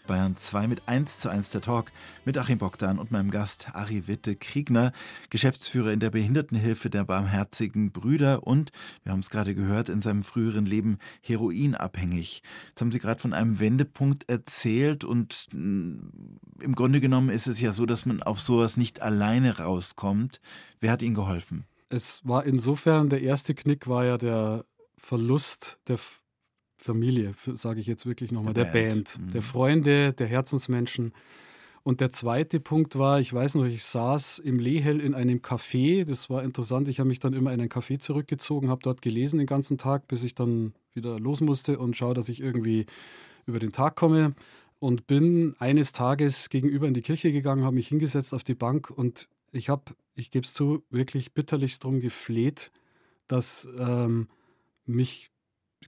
[0.05, 1.91] Bayern 2 mit 1 zu 1 der Talk
[2.25, 4.91] mit Achim Bogdan und meinem Gast Ari Witte Kriegner,
[5.29, 8.71] Geschäftsführer in der Behindertenhilfe der Barmherzigen Brüder und,
[9.03, 12.43] wir haben es gerade gehört, in seinem früheren Leben heroinabhängig.
[12.69, 15.95] Jetzt haben Sie gerade von einem Wendepunkt erzählt und mm,
[16.61, 20.39] im Grunde genommen ist es ja so, dass man auf sowas nicht alleine rauskommt.
[20.79, 21.65] Wer hat Ihnen geholfen?
[21.89, 24.65] Es war insofern, der erste Knick war ja der
[25.05, 25.99] Verlust der
[26.77, 29.31] Familie, sage ich jetzt wirklich nochmal, der, der Band, Band mhm.
[29.33, 31.13] der Freunde, der Herzensmenschen.
[31.83, 36.05] Und der zweite Punkt war, ich weiß noch, ich saß im Lehel in einem Café.
[36.05, 36.89] Das war interessant.
[36.89, 40.07] Ich habe mich dann immer in ein Café zurückgezogen, habe dort gelesen den ganzen Tag,
[40.07, 42.87] bis ich dann wieder los musste und schaue, dass ich irgendwie
[43.45, 44.33] über den Tag komme.
[44.79, 48.89] Und bin eines Tages gegenüber in die Kirche gegangen, habe mich hingesetzt auf die Bank
[48.89, 52.71] und ich habe, ich gebe es zu, wirklich bitterlichst darum gefleht,
[53.27, 54.29] dass ähm,
[54.85, 55.31] mich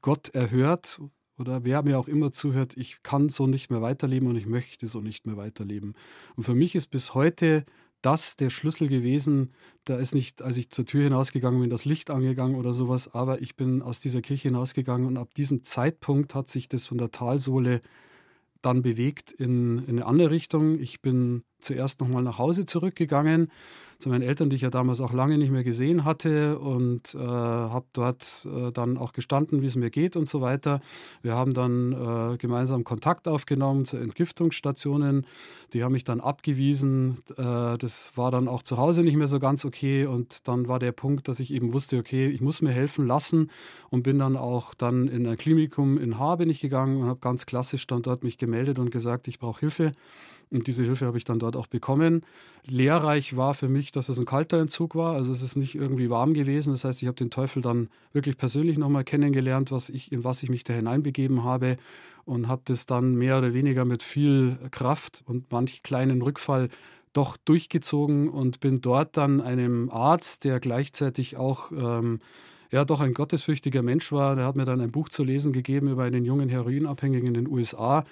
[0.01, 1.01] Gott erhört
[1.37, 4.87] oder wer mir auch immer zuhört, ich kann so nicht mehr weiterleben und ich möchte
[4.87, 5.93] so nicht mehr weiterleben.
[6.35, 7.65] Und für mich ist bis heute
[8.01, 9.53] das der Schlüssel gewesen.
[9.85, 13.41] Da ist nicht, als ich zur Tür hinausgegangen bin, das Licht angegangen oder sowas, aber
[13.41, 17.11] ich bin aus dieser Kirche hinausgegangen und ab diesem Zeitpunkt hat sich das von der
[17.11, 17.81] Talsohle
[18.61, 20.79] dann bewegt in, in eine andere Richtung.
[20.79, 23.49] Ich bin zuerst nochmal nach Hause zurückgegangen
[23.99, 27.17] zu meinen Eltern, die ich ja damals auch lange nicht mehr gesehen hatte und äh,
[27.17, 30.81] habe dort äh, dann auch gestanden, wie es mir geht und so weiter.
[31.21, 35.25] Wir haben dann äh, gemeinsam Kontakt aufgenommen zu Entgiftungsstationen.
[35.73, 37.17] Die haben mich dann abgewiesen.
[37.37, 40.79] Äh, das war dann auch zu Hause nicht mehr so ganz okay und dann war
[40.79, 43.49] der Punkt, dass ich eben wusste, okay, ich muss mir helfen lassen
[43.89, 47.19] und bin dann auch dann in ein Klinikum in Haar bin ich gegangen und habe
[47.19, 49.91] ganz klassisch dann dort mich gemeldet und gesagt, ich brauche Hilfe.
[50.49, 52.21] Und diese Hilfe habe ich dann dort auch bekommen.
[52.65, 55.13] Lehrreich war für mich, dass es ein kalter Entzug war.
[55.13, 56.71] Also es ist nicht irgendwie warm gewesen.
[56.71, 60.43] Das heißt, ich habe den Teufel dann wirklich persönlich nochmal kennengelernt, was ich, in was
[60.43, 61.77] ich mich da hineinbegeben habe.
[62.25, 66.69] Und habe das dann mehr oder weniger mit viel Kraft und manch kleinen Rückfall
[67.13, 72.19] doch durchgezogen und bin dort dann einem Arzt, der gleichzeitig auch ähm,
[72.71, 74.35] ja doch ein gottesfürchtiger Mensch war.
[74.35, 77.47] Der hat mir dann ein Buch zu lesen gegeben über einen jungen Heroinabhängigen in den
[77.47, 78.03] USA,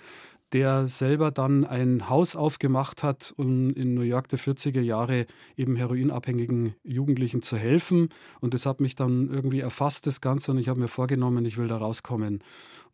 [0.54, 5.26] der selber dann ein Haus aufgemacht hat, um in New York der 40er Jahre
[5.58, 8.10] eben heroinabhängigen Jugendlichen zu helfen.
[8.40, 11.58] Und das hat mich dann irgendwie erfasst, das Ganze, und ich habe mir vorgenommen, ich
[11.58, 12.44] will da rauskommen.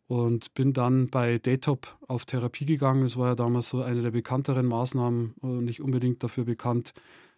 [0.08, 3.02] Und bin dann bei Daytop auf Therapie gegangen.
[3.04, 6.92] Das war ja damals so eine der bekannteren Maßnahmen, nicht unbedingt dafür bekannt,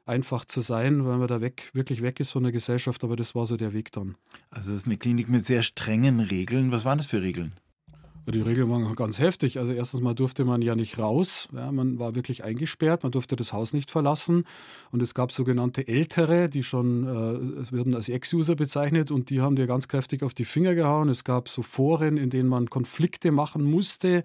[0.07, 3.05] einfach zu sein, weil man da weg, wirklich weg ist von der Gesellschaft.
[3.05, 4.17] Aber das war so der Weg dann.
[4.51, 6.73] Also das ist eine Klinik mit sehr strengen Regeln.
[6.73, 7.53] Was waren das für Regeln?
[8.27, 9.59] Die Regeln waren ganz heftig.
[9.59, 11.49] Also erstens mal durfte man ja nicht raus.
[11.55, 13.03] Ja, man war wirklich eingesperrt.
[13.03, 14.45] Man durfte das Haus nicht verlassen.
[14.91, 19.43] Und es gab sogenannte Ältere, die schon, äh, es werden als Ex-User bezeichnet und die
[19.43, 21.11] haben dir ganz kräftig auf die Finger gehauen.
[21.11, 24.25] Es gab so Foren, in denen man Konflikte machen musste.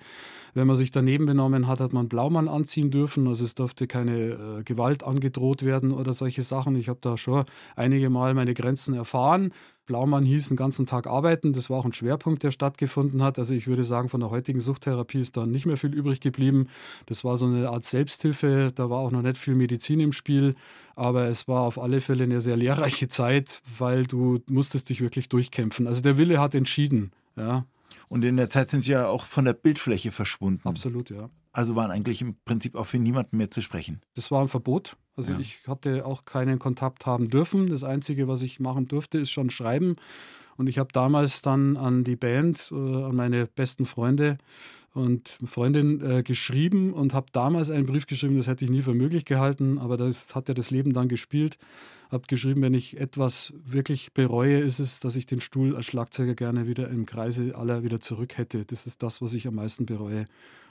[0.54, 3.28] Wenn man sich daneben benommen hat, hat man Blaumann anziehen dürfen.
[3.28, 6.78] Also es durfte keine äh, Gewalt angedroht werden oder solche Sachen.
[6.78, 7.44] Ich habe da schon
[7.76, 9.52] einige Mal meine Grenzen erfahren.
[9.90, 11.52] Blaumann hieß, den ganzen Tag arbeiten.
[11.52, 13.40] Das war auch ein Schwerpunkt, der stattgefunden hat.
[13.40, 16.68] Also ich würde sagen, von der heutigen Suchttherapie ist da nicht mehr viel übrig geblieben.
[17.08, 18.72] Das war so eine Art Selbsthilfe.
[18.74, 20.54] Da war auch noch nicht viel Medizin im Spiel.
[20.96, 25.28] Aber es war auf alle Fälle eine sehr lehrreiche Zeit, weil du musstest dich wirklich
[25.28, 25.88] durchkämpfen.
[25.88, 27.12] Also der Wille hat entschieden.
[27.36, 27.66] Ja.
[28.10, 30.68] Und in der Zeit sind sie ja auch von der Bildfläche verschwunden.
[30.70, 31.32] Absolut, ja.
[31.52, 34.02] Also waren eigentlich im Prinzip auch für niemanden mehr zu sprechen.
[34.14, 34.98] Das war ein Verbot.
[35.20, 35.40] Also ja.
[35.40, 37.68] ich hatte auch keinen Kontakt haben dürfen.
[37.68, 39.98] Das Einzige, was ich machen durfte, ist schon schreiben.
[40.56, 44.38] Und ich habe damals dann an die Band, äh, an meine besten Freunde
[44.94, 48.94] und Freundin äh, geschrieben und habe damals einen Brief geschrieben, das hätte ich nie für
[48.94, 51.58] möglich gehalten, aber das hat ja das Leben dann gespielt.
[52.10, 56.34] Habe geschrieben, wenn ich etwas wirklich bereue, ist es, dass ich den Stuhl als Schlagzeuger
[56.34, 58.64] gerne wieder im Kreise aller wieder zurück hätte.
[58.64, 60.26] Das ist das, was ich am meisten bereue.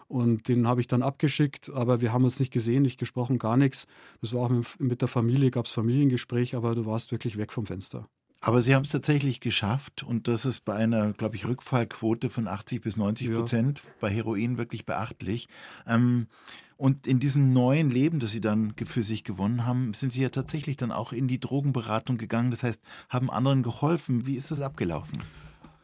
[0.09, 3.59] Und den habe ich dann abgeschickt, aber wir haben uns nicht gesehen, nicht gesprochen, gar
[3.59, 3.87] nichts.
[4.23, 7.53] Das war auch mit, mit der Familie, gab es Familiengespräch, aber du warst wirklich weg
[7.53, 8.09] vom Fenster.
[8.41, 12.47] Aber Sie haben es tatsächlich geschafft und das ist bei einer, glaube ich, Rückfallquote von
[12.47, 13.91] 80 bis 90 Prozent ja.
[14.01, 15.49] bei Heroin wirklich beachtlich.
[15.87, 16.29] Ähm,
[16.77, 20.29] und in diesem neuen Leben, das Sie dann für sich gewonnen haben, sind Sie ja
[20.29, 22.53] tatsächlich dann auch in die Drogenberatung gegangen.
[22.53, 24.27] Das heißt, haben anderen geholfen.
[24.27, 25.19] Wie ist das abgelaufen?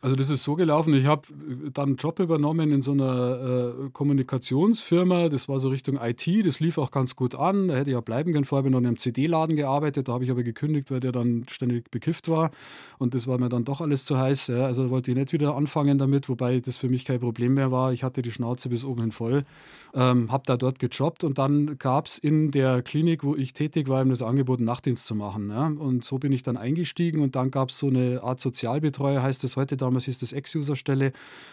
[0.05, 1.23] Also das ist so gelaufen, ich habe
[1.73, 6.61] dann einen Job übernommen in so einer äh, Kommunikationsfirma, das war so Richtung IT, das
[6.61, 8.45] lief auch ganz gut an, da hätte ich auch bleiben können.
[8.45, 11.11] Vorher habe ich noch in einem CD-Laden gearbeitet, da habe ich aber gekündigt, weil der
[11.11, 12.51] dann ständig bekifft war
[12.99, 14.49] und das war mir dann doch alles zu heiß.
[14.49, 14.67] Ja.
[14.67, 17.73] Also da wollte ich nicht wieder anfangen damit, wobei das für mich kein Problem mehr
[17.73, 17.95] war.
[17.95, 19.47] Ich hatte die Schnauze bis oben hin voll,
[19.95, 23.89] ähm, habe da dort gejobbt und dann gab es in der Klinik, wo ich tätig
[23.89, 25.49] war, eben das Angebot, Nachtdienst zu machen.
[25.49, 25.69] Ja.
[25.69, 29.45] Und so bin ich dann eingestiegen und dann gab es so eine Art Sozialbetreuer, heißt
[29.45, 31.13] es heute damals, damals hieß das Ex-User-Stelle,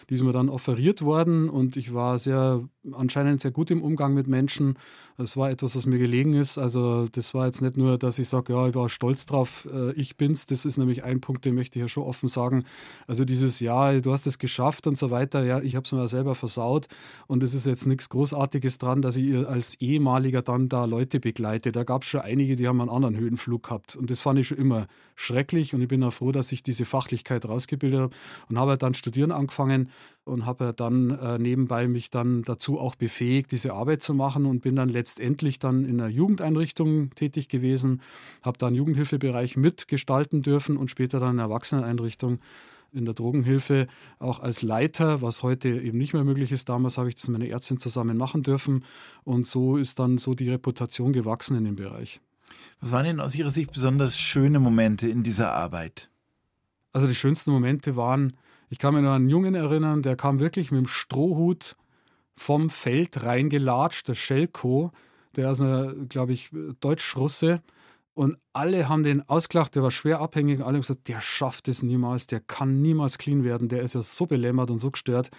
[0.09, 4.15] die ist mir dann offeriert worden und ich war sehr, anscheinend sehr gut im Umgang
[4.15, 4.79] mit Menschen.
[5.19, 6.57] Es war etwas, was mir gelegen ist.
[6.57, 9.91] Also das war jetzt nicht nur, dass ich sage, ja, ich war stolz drauf, äh,
[9.91, 10.47] ich bin's.
[10.47, 12.63] Das ist nämlich ein Punkt, den möchte ich ja schon offen sagen.
[13.05, 16.07] Also dieses, ja, du hast es geschafft und so weiter, ja, ich habe es mir
[16.07, 16.87] selber versaut
[17.27, 21.71] und es ist jetzt nichts Großartiges dran, dass ich als ehemaliger dann da Leute begleite.
[21.71, 24.47] Da gab es schon einige, die haben einen anderen Höhenflug gehabt und das fand ich
[24.47, 24.87] schon immer
[25.21, 28.15] schrecklich und ich bin auch froh, dass ich diese Fachlichkeit rausgebildet habe
[28.49, 29.89] und habe dann studieren angefangen
[30.23, 34.61] und habe dann äh, nebenbei mich dann dazu auch befähigt, diese Arbeit zu machen und
[34.61, 38.01] bin dann letztendlich dann in einer Jugendeinrichtung tätig gewesen,
[38.41, 42.39] habe dann Jugendhilfebereich mitgestalten dürfen und später dann in einer Erwachseneneinrichtung
[42.93, 43.87] in der Drogenhilfe
[44.19, 46.67] auch als Leiter, was heute eben nicht mehr möglich ist.
[46.69, 48.83] Damals habe ich das mit meiner Ärztin zusammen machen dürfen
[49.23, 52.21] und so ist dann so die Reputation gewachsen in dem Bereich.
[52.79, 56.09] Was waren denn aus Ihrer Sicht besonders schöne Momente in dieser Arbeit?
[56.93, 58.33] Also die schönsten Momente waren,
[58.69, 61.75] ich kann mich noch an einen Jungen erinnern, der kam wirklich mit dem Strohhut
[62.35, 64.91] vom Feld reingelatscht, der Schelko,
[65.35, 65.63] der ist,
[66.09, 67.61] glaube ich, Deutsch-Russe.
[68.13, 70.59] Und alle haben den ausgelacht, der war schwer abhängig.
[70.59, 74.01] Alle haben gesagt, der schafft es niemals, der kann niemals clean werden, der ist ja
[74.01, 75.29] so belämmert und so gestört.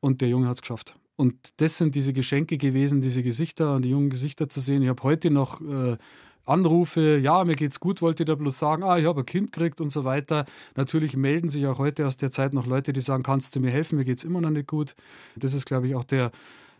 [0.00, 0.96] Und der Junge hat es geschafft.
[1.16, 4.82] Und das sind diese Geschenke gewesen, diese Gesichter und die jungen Gesichter zu sehen.
[4.82, 5.98] Ich habe heute noch äh,
[6.46, 9.80] Anrufe, ja, mir geht's gut, wollte da bloß sagen, ah, ich habe ein Kind gekriegt
[9.80, 10.46] und so weiter.
[10.76, 13.70] Natürlich melden sich auch heute aus der Zeit noch Leute, die sagen, kannst du mir
[13.70, 14.94] helfen, mir geht's immer noch nicht gut.
[15.36, 16.32] Das ist, glaube ich, auch der,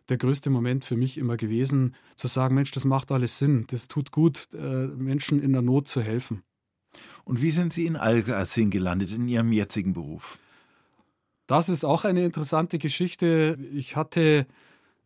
[0.09, 3.89] der größte Moment für mich immer gewesen, zu sagen, Mensch, das macht alles Sinn, das
[3.89, 6.43] tut gut, äh, Menschen in der Not zu helfen.
[7.25, 10.39] Und wie sind Sie in Algasing gelandet, in Ihrem jetzigen Beruf?
[11.47, 13.59] Das ist auch eine interessante Geschichte.
[13.75, 14.47] Ich hatte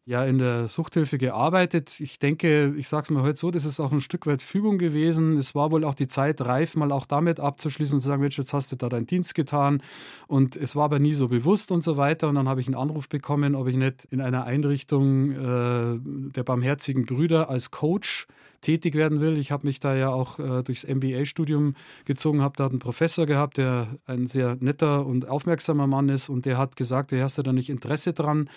[0.06, 1.98] ja in der Suchthilfe gearbeitet.
[1.98, 4.76] Ich denke, ich sage es mal heute so, das ist auch ein Stück weit Fügung
[4.76, 5.38] gewesen.
[5.38, 8.36] Es war wohl auch die Zeit reif, mal auch damit abzuschließen und zu sagen, Mensch,
[8.36, 9.82] jetzt hast du da deinen Dienst getan.
[10.26, 12.28] Und es war aber nie so bewusst und so weiter.
[12.28, 16.42] Und dann habe ich einen Anruf bekommen, ob ich nicht in einer Einrichtung äh, der
[16.42, 18.26] Barmherzigen Brüder als Coach
[18.60, 19.38] tätig werden will.
[19.38, 23.56] Ich habe mich da ja auch äh, durchs MBA-Studium gezogen, habe da einen Professor gehabt,
[23.58, 27.42] der ein sehr netter und aufmerksamer Mann ist und der hat gesagt, er hast du
[27.42, 28.48] da nicht Interesse dran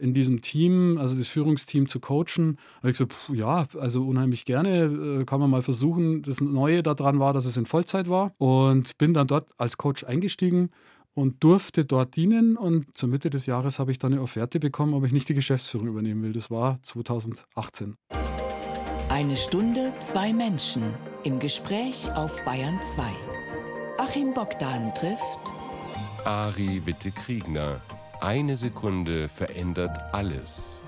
[0.00, 2.56] in diesem Team, also das Führungsteam zu coachen.
[2.56, 6.22] Da habe ich gesagt, so, ja, also unheimlich gerne, äh, kann man mal versuchen.
[6.22, 10.04] Das Neue daran war, dass es in Vollzeit war und bin dann dort als Coach
[10.04, 10.70] eingestiegen
[11.14, 12.56] und durfte dort dienen.
[12.56, 15.34] Und zur Mitte des Jahres habe ich dann eine Offerte bekommen, ob ich nicht die
[15.34, 16.32] Geschäftsführung übernehmen will.
[16.32, 17.96] Das war 2018.
[19.08, 20.82] Eine Stunde, zwei Menschen
[21.24, 23.02] im Gespräch auf Bayern 2.
[23.98, 25.52] Achim Bogdan trifft
[26.24, 27.80] Ari Witte-Kriegner.
[28.20, 30.78] Eine Sekunde verändert alles.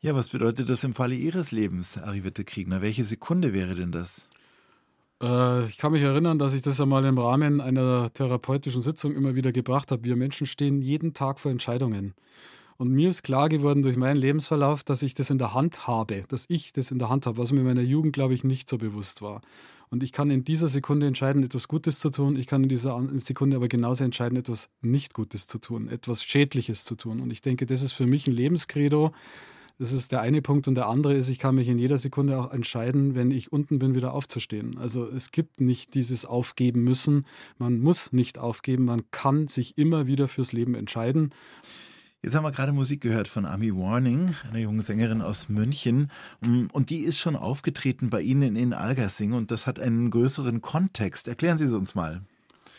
[0.00, 2.82] Ja, was bedeutet das im Falle Ihres Lebens, Ari Witte-Kriegner?
[2.82, 4.28] Welche Sekunde wäre denn das?
[5.22, 9.36] Äh, ich kann mich erinnern, dass ich das einmal im Rahmen einer therapeutischen Sitzung immer
[9.36, 10.02] wieder gebracht habe.
[10.02, 12.14] Wir Menschen stehen jeden Tag vor Entscheidungen.
[12.76, 16.24] Und mir ist klar geworden durch meinen Lebensverlauf, dass ich das in der Hand habe,
[16.26, 18.68] dass ich das in der Hand habe, was mir in meiner Jugend, glaube ich, nicht
[18.68, 19.42] so bewusst war.
[19.96, 22.36] Und ich kann in dieser Sekunde entscheiden, etwas Gutes zu tun.
[22.36, 26.84] Ich kann in dieser Sekunde aber genauso entscheiden, etwas nicht Gutes zu tun, etwas Schädliches
[26.84, 27.20] zu tun.
[27.20, 29.12] Und ich denke, das ist für mich ein Lebenskredo.
[29.78, 30.68] Das ist der eine Punkt.
[30.68, 33.78] Und der andere ist, ich kann mich in jeder Sekunde auch entscheiden, wenn ich unten
[33.78, 34.76] bin, wieder aufzustehen.
[34.76, 37.24] Also es gibt nicht dieses Aufgeben müssen.
[37.56, 38.84] Man muss nicht aufgeben.
[38.84, 41.32] Man kann sich immer wieder fürs Leben entscheiden.
[42.26, 46.10] Jetzt haben wir gerade Musik gehört von Ami Warning, einer jungen Sängerin aus München.
[46.40, 50.60] Mm, und die ist schon aufgetreten bei Ihnen in Algersing und das hat einen größeren
[50.60, 51.28] Kontext.
[51.28, 52.22] Erklären Sie es uns mal.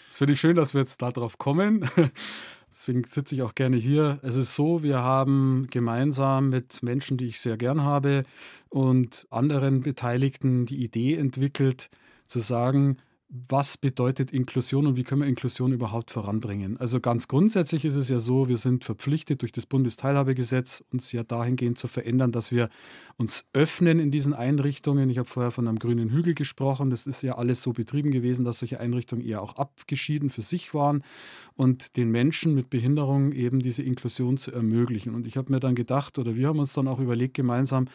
[0.09, 1.89] Das finde ich schön, dass wir jetzt darauf kommen.
[2.73, 4.19] Deswegen sitze ich auch gerne hier.
[4.21, 8.25] Es ist so, wir haben gemeinsam mit Menschen, die ich sehr gern habe
[8.67, 11.89] und anderen Beteiligten die Idee entwickelt,
[12.25, 12.97] zu sagen,
[13.29, 16.77] was bedeutet Inklusion und wie können wir Inklusion überhaupt voranbringen?
[16.77, 21.23] Also ganz grundsätzlich ist es ja so, wir sind verpflichtet durch das Bundesteilhabegesetz, uns ja
[21.23, 22.69] dahingehend zu verändern, dass wir
[23.17, 25.09] uns öffnen in diesen Einrichtungen.
[25.09, 26.89] Ich habe vorher von einem grünen Hügel gesprochen.
[26.89, 30.73] Das ist ja alles so betrieben gewesen, dass solche Einrichtungen eher auch abgeschieden für sich
[30.73, 31.03] waren
[31.55, 35.13] und den Menschen mit Behinderung eben diese Inklusion zu ermöglichen.
[35.13, 37.87] Und ich habe mir dann gedacht, oder wir haben uns dann auch überlegt gemeinsam,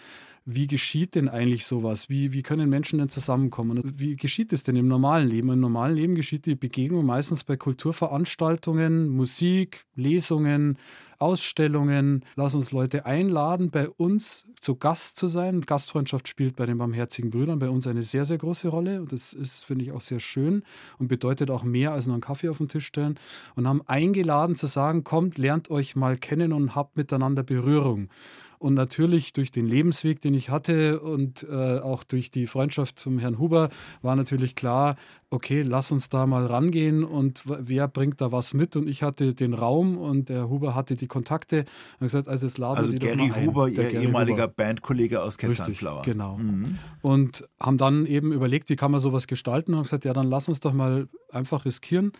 [0.44, 2.08] wie geschieht denn eigentlich sowas?
[2.08, 3.80] Wie, wie können Menschen denn zusammenkommen?
[3.96, 5.50] Wie geschieht es denn im normalen Leben?
[5.50, 10.78] Im normalen Leben geschieht die Begegnung meistens bei Kulturveranstaltungen, Musik, Lesungen,
[11.22, 12.24] Ausstellungen.
[12.34, 15.60] Lass uns Leute einladen, bei uns zu Gast zu sein.
[15.60, 19.00] Gastfreundschaft spielt bei den Barmherzigen Brüdern bei uns eine sehr, sehr große Rolle.
[19.00, 20.64] Und das ist, finde ich, auch sehr schön
[20.98, 23.18] und bedeutet auch mehr als nur einen Kaffee auf den Tisch stellen.
[23.54, 28.08] Und haben eingeladen zu sagen, kommt, lernt euch mal kennen und habt miteinander Berührung.
[28.62, 33.18] Und natürlich durch den Lebensweg, den ich hatte und äh, auch durch die Freundschaft zum
[33.18, 33.70] Herrn Huber
[34.02, 34.94] war natürlich klar,
[35.30, 38.76] okay, lass uns da mal rangehen und wer bringt da was mit?
[38.76, 41.64] Und ich hatte den Raum und der Huber hatte die Kontakte.
[41.98, 43.74] Und gesagt, also es laden also die Gary doch mal Huber, ein.
[43.74, 44.46] ihr Gary ehemaliger.
[44.46, 46.02] Bandkollege aus Sunflower.
[46.02, 46.36] genau.
[46.36, 46.78] Mhm.
[47.00, 50.28] Und haben dann eben überlegt, wie kann man sowas gestalten und haben gesagt, ja, dann
[50.28, 52.12] lass uns doch mal einfach riskieren,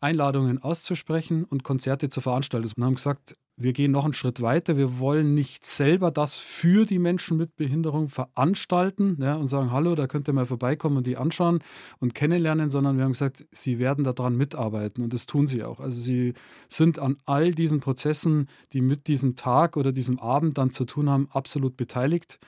[0.00, 2.70] Einladungen auszusprechen und Konzerte zu veranstalten.
[2.76, 4.76] Und haben gesagt, wir gehen noch einen Schritt weiter.
[4.76, 9.94] Wir wollen nicht selber das für die Menschen mit Behinderung veranstalten ja, und sagen, hallo,
[9.94, 11.60] da könnt ihr mal vorbeikommen und die anschauen
[11.98, 15.80] und kennenlernen, sondern wir haben gesagt, sie werden daran mitarbeiten und das tun sie auch.
[15.80, 16.34] Also sie
[16.68, 21.08] sind an all diesen Prozessen, die mit diesem Tag oder diesem Abend dann zu tun
[21.08, 22.38] haben, absolut beteiligt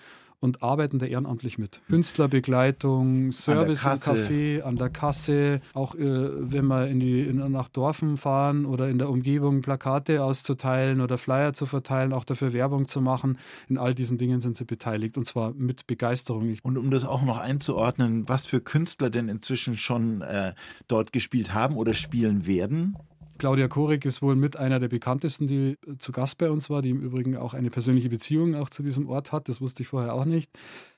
[0.41, 1.81] und arbeiten da ehrenamtlich mit.
[1.89, 3.91] Künstlerbegleitung, Service im.
[3.91, 8.89] Café, an der Kasse, auch äh, wenn wir in die, in, nach Dorfen fahren oder
[8.89, 13.39] in der Umgebung Plakate auszuteilen oder Flyer zu verteilen, auch dafür Werbung zu machen.
[13.69, 16.57] In all diesen Dingen sind sie beteiligt und zwar mit Begeisterung.
[16.63, 20.55] Und um das auch noch einzuordnen, was für Künstler denn inzwischen schon äh,
[20.87, 22.97] dort gespielt haben oder spielen werden?
[23.39, 26.91] Claudia Korik ist wohl mit einer der bekanntesten, die zu Gast bei uns war, die
[26.91, 29.49] im Übrigen auch eine persönliche Beziehung auch zu diesem Ort hat.
[29.49, 30.51] Das wusste ich vorher auch nicht.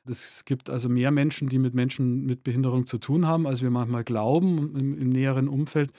[0.09, 3.70] Es gibt also mehr Menschen, die mit Menschen mit Behinderung zu tun haben, als wir
[3.70, 5.92] manchmal glauben im, im näheren Umfeld.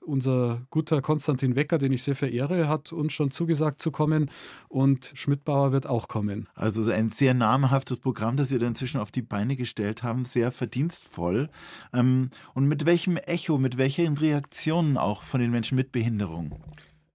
[0.00, 4.30] Unser guter Konstantin Wecker, den ich sehr verehre, hat uns schon zugesagt zu kommen
[4.68, 6.48] und Schmidtbauer wird auch kommen.
[6.54, 10.52] Also ein sehr namhaftes Programm, das Sie da inzwischen auf die Beine gestellt haben, sehr
[10.52, 11.50] verdienstvoll.
[11.92, 16.54] Ähm, und mit welchem Echo, mit welchen Reaktionen auch von den Menschen mit Behinderung?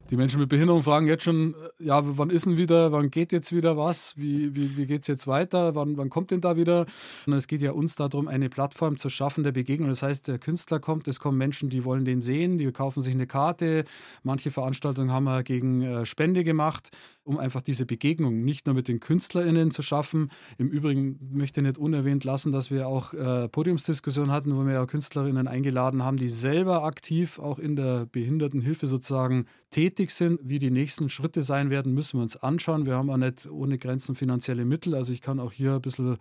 [0.09, 3.31] Die Menschen mit Behinderung fragen jetzt schon, äh, ja, wann ist denn wieder, wann geht
[3.31, 6.57] jetzt wieder was, wie, wie, wie geht es jetzt weiter, wann, wann kommt denn da
[6.57, 6.85] wieder?
[7.25, 9.89] Und es geht ja uns darum, eine Plattform zu schaffen der Begegnung.
[9.89, 13.13] Das heißt, der Künstler kommt, es kommen Menschen, die wollen den sehen, die kaufen sich
[13.13, 13.85] eine Karte.
[14.23, 16.89] Manche Veranstaltungen haben wir gegen äh, Spende gemacht,
[17.23, 20.31] um einfach diese Begegnung nicht nur mit den KünstlerInnen zu schaffen.
[20.57, 24.73] Im Übrigen möchte ich nicht unerwähnt lassen, dass wir auch äh, Podiumsdiskussionen hatten, wo wir
[24.73, 30.39] ja KünstlerInnen eingeladen haben, die selber aktiv auch in der Behindertenhilfe sozusagen tätig sind.
[30.43, 32.85] Wie die nächsten Schritte sein werden, müssen wir uns anschauen.
[32.85, 34.95] Wir haben auch nicht ohne Grenzen finanzielle Mittel.
[34.95, 36.17] Also ich kann auch hier ein bisschen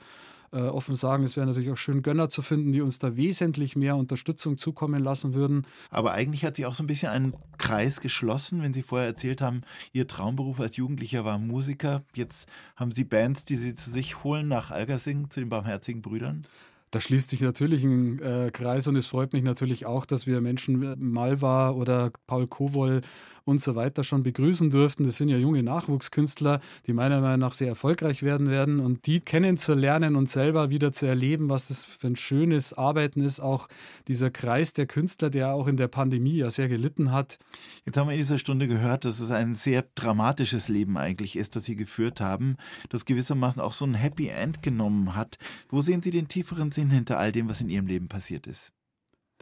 [0.53, 3.75] äh, offen sagen, es wäre natürlich auch schön, Gönner zu finden, die uns da wesentlich
[3.75, 5.67] mehr Unterstützung zukommen lassen würden.
[5.91, 9.41] Aber eigentlich hat sich auch so ein bisschen ein Kreis geschlossen, wenn Sie vorher erzählt
[9.41, 9.63] haben,
[9.93, 12.05] Ihr Traumberuf als Jugendlicher war Musiker.
[12.15, 16.43] Jetzt haben Sie Bands, die Sie zu sich holen nach Algersing, zu den Barmherzigen Brüdern.
[16.91, 20.43] Da schließt sich natürlich ein äh, Kreis und es freut mich natürlich auch, dass wir
[20.43, 23.01] Menschen wie Malva oder Paul Kowol
[23.45, 25.05] und so weiter schon begrüßen durften.
[25.05, 29.21] Das sind ja junge Nachwuchskünstler, die meiner Meinung nach sehr erfolgreich werden werden und die
[29.21, 33.41] kennenzulernen und selber wieder zu erleben, was das für ein schönes Arbeiten ist.
[33.41, 33.69] Auch
[34.09, 37.39] dieser Kreis der Künstler, der auch in der Pandemie ja sehr gelitten hat.
[37.85, 41.57] Jetzt haben wir in dieser Stunde gehört, dass es ein sehr dramatisches Leben eigentlich ist,
[41.57, 42.57] das Sie geführt haben,
[42.89, 45.39] das gewissermaßen auch so ein Happy End genommen hat.
[45.69, 48.73] Wo sehen Sie den tieferen Sinn hinter all dem, was in Ihrem Leben passiert ist?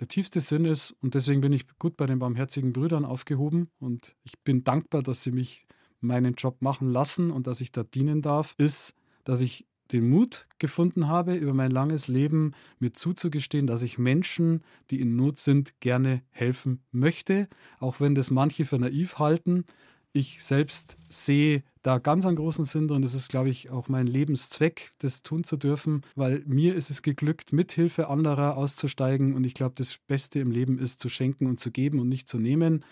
[0.00, 4.16] Der tiefste Sinn ist, und deswegen bin ich gut bei den barmherzigen Brüdern aufgehoben und
[4.24, 5.66] ich bin dankbar, dass sie mich
[6.00, 8.94] meinen Job machen lassen und dass ich da dienen darf, ist,
[9.24, 14.62] dass ich den Mut gefunden habe, über mein langes Leben mir zuzugestehen, dass ich Menschen,
[14.90, 17.48] die in Not sind, gerne helfen möchte,
[17.78, 19.64] auch wenn das manche für naiv halten.
[20.12, 23.02] Ich selbst sehe da ganz einen großen Sinn drin.
[23.02, 27.02] Das ist, glaube ich, auch mein Lebenszweck, das tun zu dürfen, weil mir ist es
[27.02, 29.34] geglückt, mit Hilfe anderer auszusteigen.
[29.34, 32.28] Und ich glaube, das Beste im Leben ist zu schenken und zu geben und nicht
[32.28, 32.84] zu nehmen.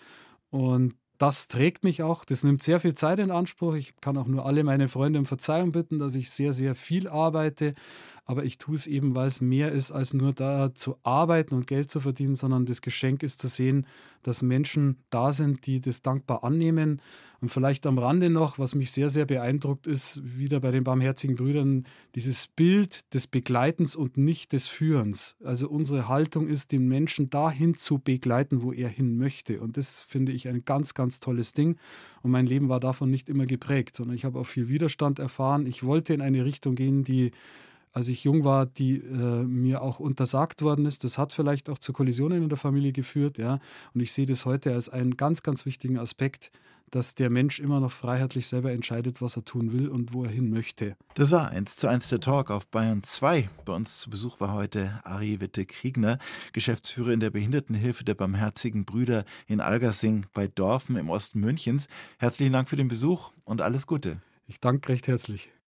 [0.51, 2.25] Und das trägt mich auch.
[2.25, 3.75] Das nimmt sehr viel Zeit in Anspruch.
[3.75, 7.09] Ich kann auch nur alle meine Freunde um Verzeihung bitten, dass ich sehr, sehr viel
[7.09, 7.75] arbeite.
[8.31, 11.67] Aber ich tue es eben, weil es mehr ist, als nur da zu arbeiten und
[11.67, 13.87] Geld zu verdienen, sondern das Geschenk ist zu sehen,
[14.23, 17.01] dass Menschen da sind, die das dankbar annehmen.
[17.41, 21.37] Und vielleicht am Rande noch, was mich sehr, sehr beeindruckt, ist wieder bei den Barmherzigen
[21.37, 25.35] Brüdern dieses Bild des Begleitens und nicht des Führens.
[25.43, 29.59] Also unsere Haltung ist, den Menschen dahin zu begleiten, wo er hin möchte.
[29.63, 31.79] Und das finde ich ein ganz, ganz tolles Ding.
[32.21, 35.67] Und mein Leben war davon nicht immer geprägt, sondern ich habe auch viel Widerstand erfahren.
[35.67, 37.31] Ich wollte in eine Richtung gehen, die
[37.93, 41.05] als ich jung war, die äh, mir auch untersagt worden ist.
[41.05, 43.61] Das hat vielleicht auch zu Kollisionen in der Familie geführt, ja.
[43.95, 46.51] Und ich sehe das heute als einen ganz, ganz wichtigen Aspekt,
[46.91, 50.31] dass der Mensch immer noch freiheitlich selber entscheidet, was er tun will und wo er
[50.31, 50.97] hin möchte.
[51.15, 53.49] Das war eins zu eins der Talk auf Bayern 2.
[53.65, 56.19] Bei uns zu Besuch war heute Ari Witte Kriegner,
[56.53, 61.89] Geschäftsführer in der Behindertenhilfe der Barmherzigen Brüder in Algersing bei Dorfen im Osten Münchens.
[62.19, 64.21] Herzlichen Dank für den Besuch und alles Gute.
[64.47, 65.51] Ich danke recht herzlich.